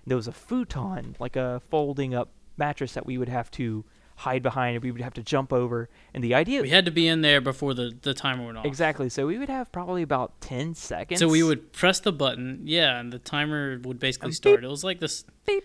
[0.07, 3.85] There was a futon, like a folding up mattress that we would have to
[4.17, 5.89] hide behind and we would have to jump over.
[6.15, 8.65] And the idea we had to be in there before the the timer went off.
[8.67, 9.09] Exactly.
[9.09, 11.21] So we would have probably about 10 seconds.
[11.21, 14.57] So we would press the button, yeah, and the timer would basically Um, start.
[14.61, 15.25] beep, it was like this.
[15.47, 15.65] beep,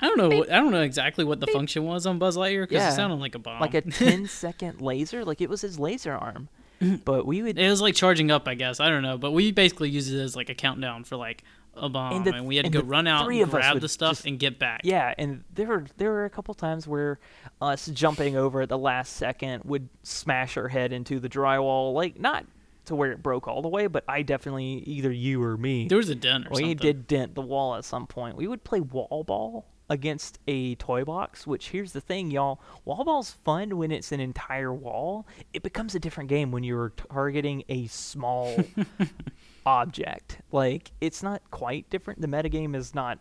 [0.00, 0.38] I don't know.
[0.38, 2.88] What, I don't know exactly what the function was on Buzz Lightyear because Yeah.
[2.92, 3.60] it sounded like a bomb.
[3.60, 5.24] like a 10 second laser.
[5.24, 6.48] Like it was his laser arm.
[7.04, 7.58] But we would.
[7.58, 8.80] It was like charging up, I guess.
[8.80, 11.44] I don't know, but we basically used it as like a countdown for like
[11.74, 14.26] a bomb, and, the- we had to go run out, and grab the stuff, just-
[14.26, 14.82] and get back.
[14.84, 17.18] Yeah, and there were there were a couple times where
[17.60, 22.18] us jumping over at the last second would smash our head into the drywall, like
[22.20, 22.44] not
[22.84, 25.86] to where it broke all the way, but I definitely either you or me.
[25.88, 26.46] There was a dent.
[26.46, 26.76] or we something.
[26.78, 28.36] did dent the wall at some point.
[28.36, 32.60] We would play wall ball against a toy box, which here's the thing, y'all.
[32.84, 35.26] Wall ball's fun when it's an entire wall.
[35.52, 38.56] It becomes a different game when you're targeting a small
[39.66, 40.38] object.
[40.50, 42.20] Like it's not quite different.
[42.20, 43.18] The metagame is not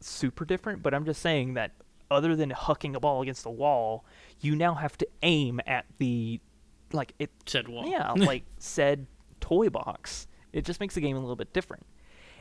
[0.00, 1.72] super different, but I'm just saying that
[2.10, 4.04] other than hucking a ball against the wall,
[4.40, 6.40] you now have to aim at the
[6.92, 7.86] like it Said wall.
[7.88, 9.06] yeah, like said
[9.40, 10.26] toy box.
[10.52, 11.86] It just makes the game a little bit different.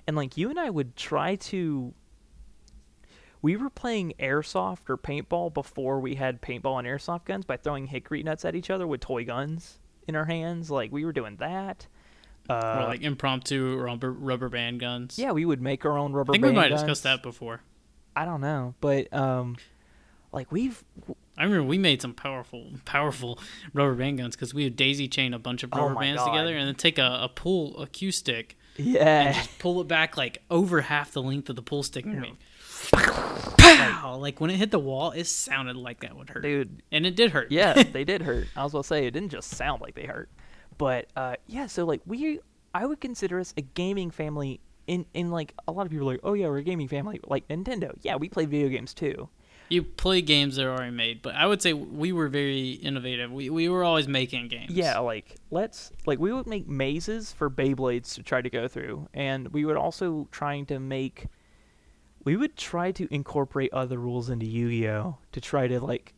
[0.05, 1.93] And like you and I would try to
[3.41, 7.87] we were playing airsoft or paintball before we had paintball and airsoft guns by throwing
[7.87, 10.71] hickory nuts at each other with toy guns in our hands.
[10.71, 11.87] Like we were doing that.
[12.49, 15.17] Uh, or like impromptu rubber rubber band guns.
[15.17, 16.43] yeah, we would make our own rubber band.
[16.43, 16.81] I think we might have guns.
[16.81, 17.61] discussed that before.
[18.15, 19.55] I don't know, but um,
[20.31, 20.83] like we've
[21.37, 23.39] I remember we made some powerful, powerful
[23.73, 26.21] rubber band guns because we would daisy chain a bunch of Oh rubber my bands
[26.21, 26.31] God.
[26.31, 29.87] together and then take a, a pull a cue stick and yeah, just pull it
[29.87, 32.35] back like over half the length of the pull stick and make
[32.91, 34.17] pow.
[34.17, 36.81] Like when it hit the wall, it sounded like that would hurt, dude.
[36.91, 37.51] and it did hurt.
[37.51, 38.47] yeah, they did hurt.
[38.55, 40.29] I was gonna say it didn't just sound like they hurt,
[40.77, 41.67] but uh, yeah.
[41.67, 42.39] So like we,
[42.73, 44.59] I would consider us a gaming family.
[44.85, 47.19] In in like a lot of people are like, oh yeah, we're a gaming family.
[47.25, 49.29] Like Nintendo, yeah, we play video games too.
[49.69, 53.31] you play games that are already made, but I would say we were very innovative.
[53.31, 54.71] We we were always making games.
[54.71, 59.07] Yeah, like let's like we would make mazes for Beyblades to try to go through,
[59.13, 61.27] and we would also trying to make.
[62.25, 66.13] We would try to incorporate other rules into Yu-Gi-Oh to try to like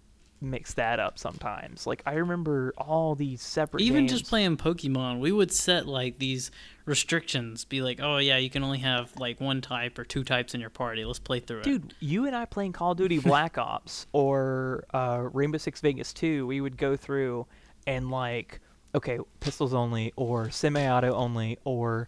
[0.45, 1.85] mix that up sometimes.
[1.85, 4.11] Like I remember all these separate Even games.
[4.19, 6.51] just playing Pokemon, we would set like these
[6.85, 7.65] restrictions.
[7.65, 10.61] Be like, oh yeah, you can only have like one type or two types in
[10.61, 11.03] your party.
[11.03, 11.63] Let's play through it.
[11.63, 16.13] Dude, you and I playing Call of Duty Black Ops or uh, Rainbow Six Vegas
[16.13, 17.45] 2, we would go through
[17.87, 18.61] and like,
[18.93, 22.07] okay, pistols only, or semi-auto only, or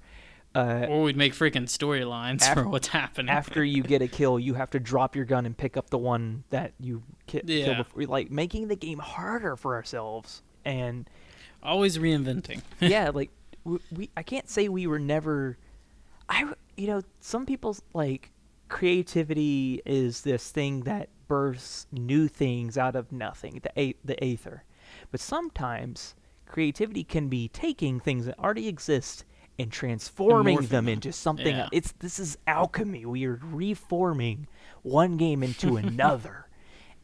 [0.57, 3.29] uh, Or we'd make freaking storylines for what's happening.
[3.29, 5.97] after you get a kill, you have to drop your gun and pick up the
[5.97, 7.77] one that you ki- Yeah.
[7.77, 8.03] before.
[8.03, 10.41] Like making the game harder for ourselves.
[10.65, 11.09] And
[11.63, 12.61] Always reinventing.
[12.79, 13.29] yeah, like
[13.63, 15.57] we, we, I can't say we were never.
[16.29, 18.31] I you know, some people's like
[18.69, 24.63] creativity is this thing that bursts new things out of nothing, the a- the aether.
[25.11, 29.25] But sometimes creativity can be taking things that already exist
[29.59, 30.93] and transforming morphing them them.
[30.93, 31.55] into something.
[31.55, 31.69] Yeah.
[31.71, 33.05] It's this is alchemy.
[33.05, 34.47] We are reforming
[34.83, 36.47] one game into another,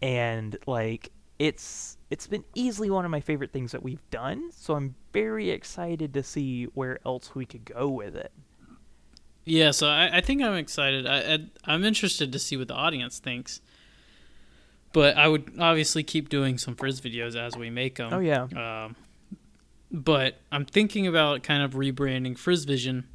[0.02, 4.52] and like it's it's been easily one of my favorite things that we've done.
[4.52, 8.32] So I'm very excited to see where else we could go with it.
[9.46, 11.06] Yeah, so I, I think I'm excited.
[11.06, 13.62] I, I I'm interested to see what the audience thinks.
[14.94, 18.14] But I would obviously keep doing some frizz videos as we make them.
[18.14, 18.96] Oh yeah, Um,
[19.94, 23.08] but I'm thinking about kind of rebranding Frizz Vision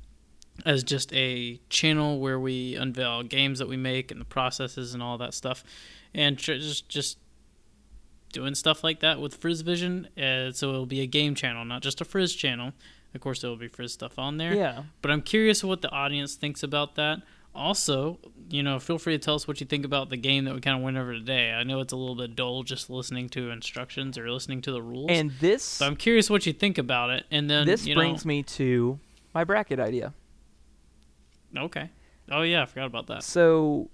[0.64, 5.02] as just a channel where we unveil games that we make and the processes and
[5.02, 5.64] all that stuff,
[6.14, 7.18] and tr- just just
[8.32, 10.08] doing stuff like that with Frizz Vision.
[10.16, 12.72] Uh, so it'll be a game channel, not just a Frizz channel.
[13.14, 14.54] Of course, there will be Frizz stuff on there.
[14.54, 14.82] yeah.
[15.02, 17.22] But I'm curious what the audience thinks about that.
[17.58, 20.54] Also, you know, feel free to tell us what you think about the game that
[20.54, 21.52] we kind of went over today.
[21.52, 24.80] I know it's a little bit dull just listening to instructions or listening to the
[24.80, 25.10] rules.
[25.10, 27.24] And this so I'm curious what you think about it.
[27.30, 28.98] And then this brings me to
[29.34, 30.14] my bracket idea.
[31.56, 31.90] okay.
[32.30, 33.22] Oh yeah, I forgot about that.
[33.22, 33.90] So,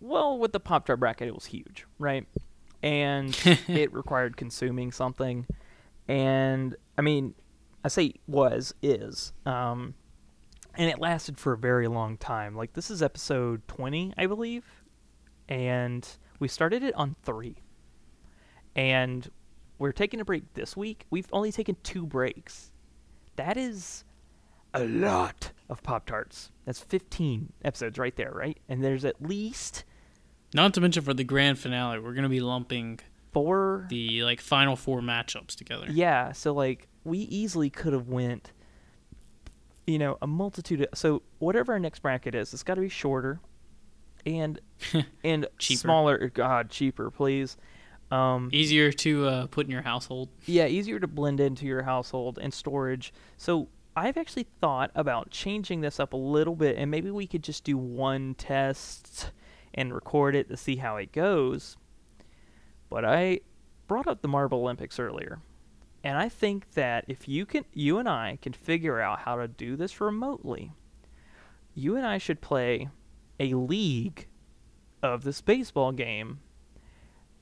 [0.00, 2.26] well, with the Pop Tart bracket, it was huge, right?
[2.82, 3.38] And
[3.68, 5.46] it required consuming something.
[6.08, 7.34] And I mean,
[7.84, 9.32] I say was, is.
[9.44, 9.94] Um,
[10.76, 12.54] and it lasted for a very long time.
[12.56, 14.64] Like, this is episode 20, I believe.
[15.48, 16.08] And
[16.38, 17.56] we started it on 3.
[18.74, 19.30] And
[19.78, 21.06] we're taking a break this week.
[21.10, 22.72] We've only taken two breaks.
[23.36, 24.04] That is
[24.74, 26.50] a lot of Pop Tarts.
[26.64, 28.58] That's 15 episodes right there, right?
[28.68, 29.84] And there's at least
[30.54, 33.00] Not to mention for the grand finale, we're gonna be lumping
[33.32, 33.86] four.
[33.90, 35.86] the like final four matchups together.
[35.90, 38.52] Yeah, so like we easily could have went,
[39.86, 40.82] you know, a multitude.
[40.82, 43.40] Of, so whatever our next bracket is, it's got to be shorter,
[44.26, 44.60] and
[45.24, 45.78] and Cheaper.
[45.78, 46.28] smaller.
[46.28, 47.56] God, cheaper, please.
[48.10, 50.28] Um, Easier to uh, put in your household.
[50.44, 53.10] yeah, easier to blend into your household and storage.
[53.38, 57.42] So I've actually thought about changing this up a little bit, and maybe we could
[57.42, 59.30] just do one test
[59.72, 61.78] and record it to see how it goes.
[62.90, 63.40] But I
[63.88, 65.40] brought up the Marble Olympics earlier,
[66.04, 69.48] and I think that if you can, you and I can figure out how to
[69.48, 70.72] do this remotely.
[71.74, 72.88] You and I should play
[73.40, 74.26] a league
[75.02, 76.40] of this baseball game,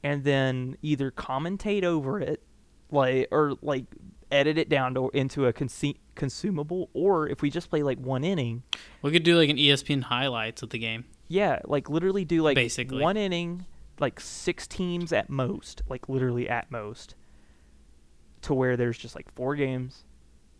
[0.02, 2.42] and then either commentate over it
[2.90, 3.84] like or like
[4.32, 8.22] edit it down to, into a conce- consumable or if we just play like one
[8.24, 8.62] inning
[9.02, 11.04] We could do like an ESPN highlights of the game.
[11.28, 13.00] yeah like literally do like Basically.
[13.02, 13.66] one inning
[13.98, 17.14] like six teams at most like literally at most
[18.42, 20.04] to where there's just like four games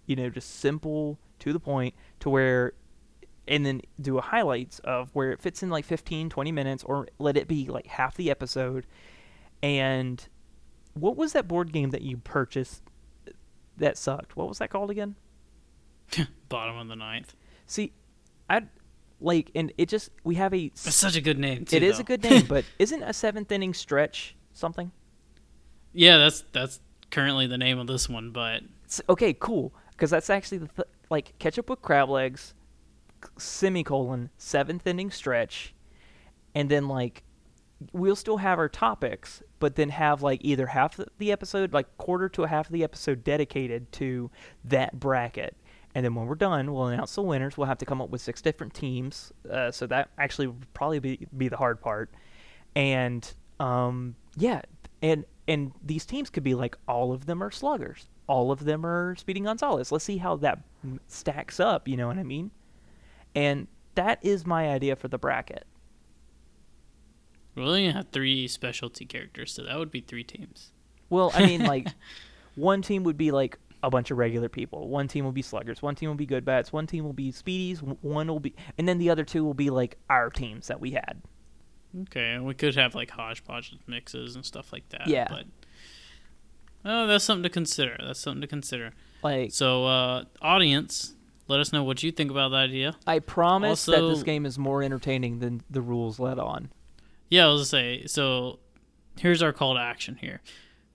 [0.07, 2.73] you know just simple to the point to where
[3.49, 7.09] and then do a highlights of where it fits in like 15 20 minutes or
[7.19, 8.87] let it be like half the episode
[9.63, 10.29] and
[10.95, 12.83] what was that board game that you purchased
[13.77, 15.15] that sucked what was that called again
[16.49, 17.35] Bottom of the ninth.
[17.67, 17.93] see
[18.49, 18.63] i
[19.21, 21.65] like and it just we have a That's such a good name.
[21.67, 22.01] Too, it is though.
[22.01, 24.91] a good name but isn't a seventh inning stretch something
[25.93, 26.81] Yeah, that's that's
[27.11, 29.73] currently the name of this one, but S- okay cool.
[29.91, 32.55] Because that's actually the th- like ketchup with crab legs
[33.37, 35.75] semicolon seventh inning stretch
[36.55, 37.23] and then like
[37.93, 42.29] we'll still have our topics but then have like either half the episode like quarter
[42.29, 44.31] to a half of the episode dedicated to
[44.65, 45.57] that bracket.
[45.95, 47.57] And then when we're done we'll announce the winners.
[47.57, 50.99] We'll have to come up with six different teams uh, so that actually would probably
[50.99, 52.11] be, be the hard part.
[52.75, 54.63] And um, yeah
[55.03, 58.87] and and these teams could be like all of them are sluggers all of them
[58.87, 60.61] are speedy gonzales let's see how that
[61.07, 62.51] stacks up you know what i mean
[63.35, 65.67] and that is my idea for the bracket
[67.55, 70.73] we're only have three specialty characters, so that would be three teams.
[71.09, 71.89] Well, I mean, like,
[72.55, 74.89] one team would be like a bunch of regular people.
[74.89, 75.83] One team will be sluggers.
[75.83, 76.73] One team will be good bats.
[76.73, 77.79] One team will be speedies.
[78.03, 80.93] One will be, and then the other two will be like our teams that we
[80.93, 81.21] had.
[82.03, 85.07] Okay, we could have like hodgepodge mixes and stuff like that.
[85.09, 85.27] Yeah.
[85.29, 85.45] But
[86.85, 87.97] oh, that's something to consider.
[88.05, 88.93] That's something to consider.
[89.23, 91.15] Like, So, uh, audience,
[91.49, 92.97] let us know what you think about that idea.
[93.07, 96.71] I promise that this game is more entertaining than the rules let on.
[97.29, 98.07] Yeah, I was say.
[98.07, 98.61] So,
[99.19, 100.41] here's our call to action here.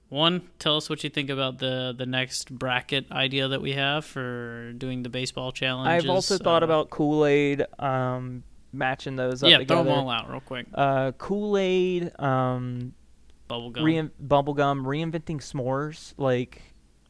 [0.10, 4.06] one, tell us what you think about the the next bracket idea that we have
[4.06, 5.90] for doing the baseball challenge.
[5.90, 8.44] I've also thought about Kool Aid, um,
[8.76, 9.84] matching those up yeah, together.
[9.84, 10.68] throw them all out real quick.
[10.74, 12.94] Uh, Kool Aid, um,
[13.50, 13.84] Bubblegum.
[13.84, 16.14] rein- bubblegum, reinventing s'mores.
[16.18, 16.62] Like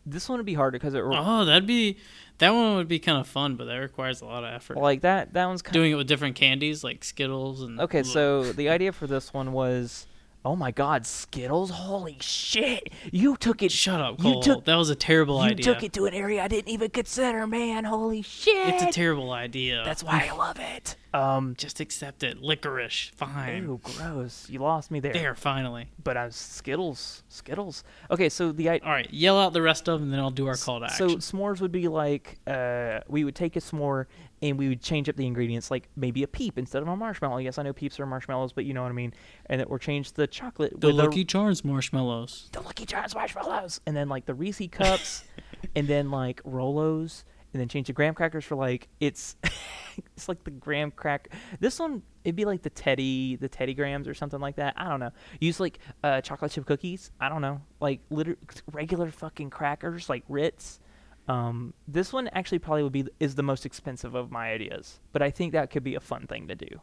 [0.05, 1.97] this one would be harder because it oh, that'd be
[2.37, 4.77] that one would be kind of fun, but that requires a lot of effort.
[4.77, 5.33] like that.
[5.33, 8.91] That one's kind Doing it with different candies like Skittles and Okay, so the idea
[8.91, 10.05] for this one was,
[10.43, 11.69] oh my God, Skittles!
[11.69, 12.91] Holy shit!
[13.11, 13.71] You took it.
[13.71, 15.65] shut up, you took- that was a terrible you idea.
[15.65, 17.85] You took it to an area I didn't even consider, man.
[17.85, 18.75] Holy shit!
[18.75, 19.83] It's a terrible idea.
[19.85, 20.97] That's why I love it.
[21.15, 22.41] Um, Just accept it.
[22.41, 23.11] Licorice.
[23.15, 23.63] Fine.
[23.63, 24.47] ew, gross.
[24.49, 25.13] You lost me there.
[25.13, 25.87] There, finally.
[26.03, 27.23] But I was Skittles.
[27.29, 27.83] Skittles.
[28.11, 28.85] Okay, so the idea.
[28.85, 30.85] All right, yell out the rest of them, and then I'll do our call to
[30.85, 31.09] action.
[31.09, 34.05] So s'mores would be like uh, we would take a s'more
[34.41, 37.37] and we would change up the ingredients, like maybe a peep instead of a marshmallow.
[37.37, 39.13] Yes, I know peeps are marshmallows, but you know what I mean.
[39.47, 42.49] And it, or change the chocolate the Lucky a, Charms marshmallows.
[42.51, 45.23] the Lucky Charms marshmallows, and then like the Reese cups,
[45.75, 47.23] and then like Rolos,
[47.55, 49.37] and then change the graham crackers for like it's
[49.97, 51.29] it's like the graham crack.
[51.61, 54.73] This one it'd be like the Teddy the Teddy Grahams or something like that.
[54.75, 55.11] I don't know.
[55.39, 57.11] Use like uh, chocolate chip cookies.
[57.17, 58.37] I don't know, like liter-
[58.73, 60.81] regular fucking crackers like Ritz.
[61.29, 65.21] Um, this one actually probably would be is the most expensive of my ideas, but
[65.21, 66.81] I think that could be a fun thing to do.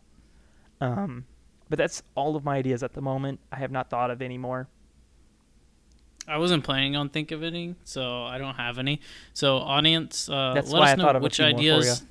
[0.80, 1.26] Um,
[1.68, 3.40] but that's all of my ideas at the moment.
[3.52, 4.68] I have not thought of any more.
[6.28, 9.00] I wasn't planning on think of any, so I don't have any.
[9.34, 11.52] So, audience, uh, That's let why us I know thought of a which few more
[11.52, 12.04] for ideas,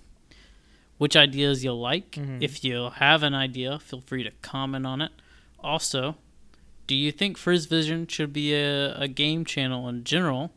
[0.97, 2.11] which ideas you like.
[2.11, 2.41] Mhm.
[2.43, 5.11] If you have an idea, feel free to comment on it.
[5.59, 6.17] Also,
[6.87, 10.51] do you think Frizz Vision should be a, a game channel in general?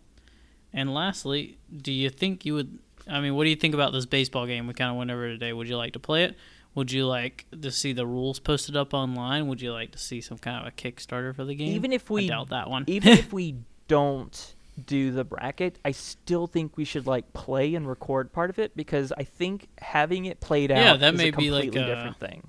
[0.72, 2.78] And lastly, do you think you would?
[3.06, 5.28] I mean, what do you think about this baseball game we kind of went over
[5.28, 5.52] today?
[5.52, 6.36] Would you like to play it?
[6.74, 9.46] Would you like to see the rules posted up online?
[9.46, 11.68] Would you like to see some kind of a Kickstarter for the game?
[11.68, 12.84] Even if I we doubt that one.
[12.88, 13.56] even if we
[13.86, 14.54] don't
[14.86, 18.76] do the bracket, I still think we should like play and record part of it
[18.76, 21.82] because I think having it played out Yeah, that is may a be like completely
[21.90, 22.42] a- different thing.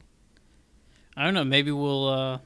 [1.16, 1.44] I don't know.
[1.46, 2.40] Maybe we'll uh,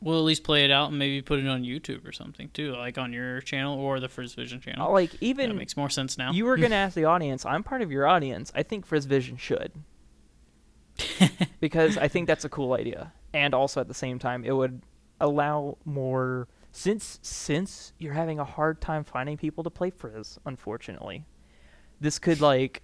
[0.00, 2.72] we'll at least play it out and maybe put it on YouTube or something too,
[2.76, 4.86] like on your channel or the Frizz Vision channel.
[4.86, 6.30] Uh, Like that even makes more sense now.
[6.32, 7.44] you were gonna ask the audience.
[7.44, 8.52] I'm part of your audience.
[8.54, 9.72] I think Frizz Vision should
[11.60, 14.82] because I think that's a cool idea, and also at the same time it would
[15.20, 20.38] allow more since since you're having a hard time finding people to play Frizz.
[20.44, 21.24] Unfortunately,
[22.00, 22.82] this could like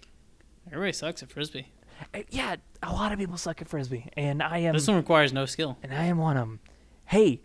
[0.66, 1.72] Everybody sucks at frisbee.
[2.14, 5.32] Uh, Yeah, a lot of people suck at frisbee, and I am, This one requires
[5.32, 5.76] no skill.
[5.82, 6.60] and I am one of them.
[7.04, 7.42] Hey,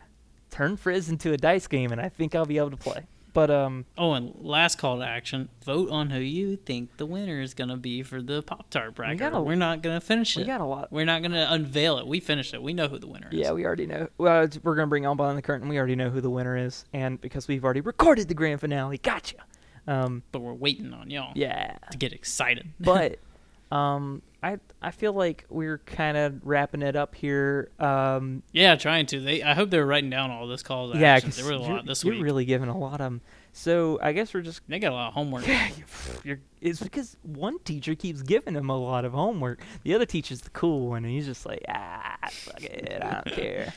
[0.49, 3.05] turn frizz into a dice game, and I think I'll be able to play.
[3.33, 7.41] But um, Oh, and last call to action: vote on who you think the winner
[7.41, 9.19] is gonna be for the Pop Tart bracket.
[9.19, 10.47] gotta- We're not gonna finish we it.
[10.47, 10.91] got a lot.
[10.91, 12.07] We're not gonna unveil it.
[12.07, 12.61] We finished it.
[12.63, 13.37] We know who the winner is.
[13.39, 14.07] Yeah, we already know.
[14.17, 15.67] Well, we're gonna bring on behind the curtain.
[15.69, 18.97] We already know who the winner is, and because we've already recorded the grand finale,
[18.97, 19.37] gotcha.
[19.87, 22.67] Um, but we're waiting on y'all yeah, to get excited.
[22.79, 23.19] but
[23.71, 27.71] um, I I feel like we're kind of wrapping it up here.
[27.79, 29.19] Um, yeah, trying to.
[29.19, 29.43] They.
[29.43, 30.95] I hope they're writing down all this calls.
[30.95, 32.23] yeah, because there were a lot this you're week.
[32.23, 33.21] really giving a lot of them.
[33.51, 35.45] So I guess we're just They got a lot of homework.
[36.23, 39.61] You're, it's because one teacher keeps giving him a lot of homework.
[39.83, 43.35] The other teacher's the cool one, and he's just like, ah, fuck it, I don't
[43.35, 43.73] care.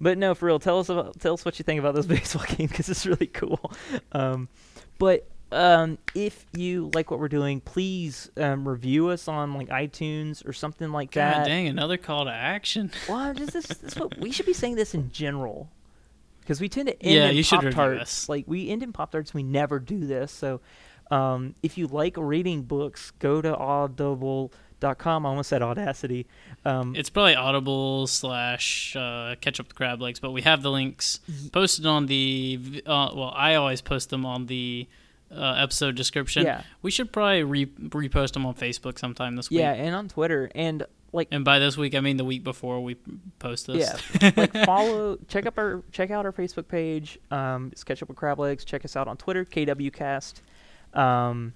[0.00, 2.44] But no, for real, tell us about tell us what you think about this baseball
[2.48, 3.72] game because it's really cool.
[4.12, 4.48] Um,
[4.98, 10.46] but um, if you like what we're doing, please um, review us on like iTunes
[10.46, 11.46] or something like God that.
[11.46, 12.90] dang, another call to action.
[13.08, 15.68] Well, this, this, this what we should be saying this in general,
[16.40, 18.28] because we tend to end Yeah, in Pop Tarts.
[18.28, 20.30] Like we end in Pop Tarts, we never do this.
[20.32, 20.60] So,
[21.10, 25.26] um, if you like reading books, go to audible.com.
[25.26, 26.26] I almost said Audacity.
[26.64, 30.70] Um, It's probably Audible slash uh, Catch Up the Crab Legs, but we have the
[30.70, 31.20] links
[31.52, 32.82] posted on the.
[32.86, 34.86] Uh, well, I always post them on the
[35.34, 36.44] uh, episode description.
[36.44, 36.62] Yeah.
[36.82, 39.60] We should probably re- repost them on Facebook sometime this week.
[39.60, 42.82] yeah, and on Twitter and like And by this week, I mean the week before
[42.82, 42.96] we
[43.38, 43.92] post this.
[44.20, 47.18] Yeah, like follow, check up our, check out our Facebook page.
[47.30, 48.64] Um, it's Ketchup with Crablegs.
[48.64, 50.40] Check us out on Twitter, KWCast.
[50.94, 51.54] Um,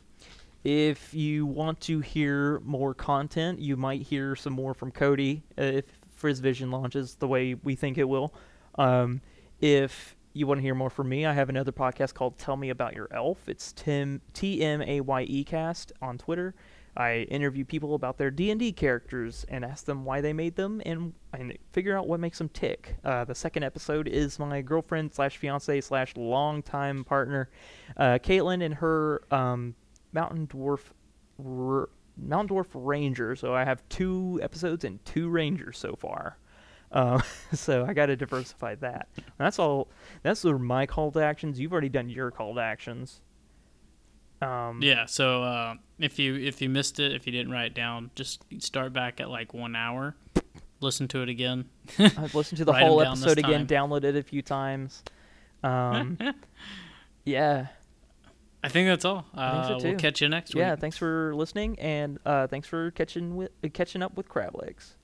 [0.65, 5.63] if you want to hear more content, you might hear some more from Cody uh,
[5.63, 5.85] if
[6.17, 8.35] Frizz Vision launches the way we think it will.
[8.77, 9.21] Um,
[9.61, 12.71] if you want to hear more from me, I have another podcast called Tell Me
[12.71, 13.49] About Your Elf.
[13.49, 16.57] It's Tim T M A Y E Cast on Twitter.
[16.97, 20.57] I interview people about their D and D characters and ask them why they made
[20.57, 22.97] them and and figure out what makes them tick.
[23.05, 27.49] Uh, the second episode is my girlfriend slash fiance slash longtime partner,
[27.97, 29.77] uh, Caitlin and her um,
[30.13, 30.81] Mountain Dwarf
[31.39, 33.37] r- Mountain Dwarf Ranger.
[33.37, 36.39] So I have two episodes and two Rangers so far.
[36.93, 37.23] Um,
[37.53, 39.09] so I got to diversify that.
[39.39, 39.89] That's all.
[40.23, 41.59] That's sort of my call to actions.
[41.59, 43.21] You've already done your call to actions.
[44.43, 45.07] Um, Yeah.
[45.07, 48.45] So uh, if you if you missed it, if you didn't write it down, just
[48.59, 50.15] start back at like one hour,
[50.81, 51.65] listen to it again.
[51.99, 53.91] I've listened to the whole episode again, time.
[53.91, 55.03] downloaded it a few times.
[55.63, 56.19] Um,
[57.25, 57.69] yeah,
[58.63, 59.25] I think that's all.
[59.35, 59.91] I think so Uh.
[59.91, 60.61] We'll catch you next week.
[60.61, 60.77] yeah.
[60.77, 64.95] Thanks for listening, and uh, thanks for catching with, uh, catching up with crab legs.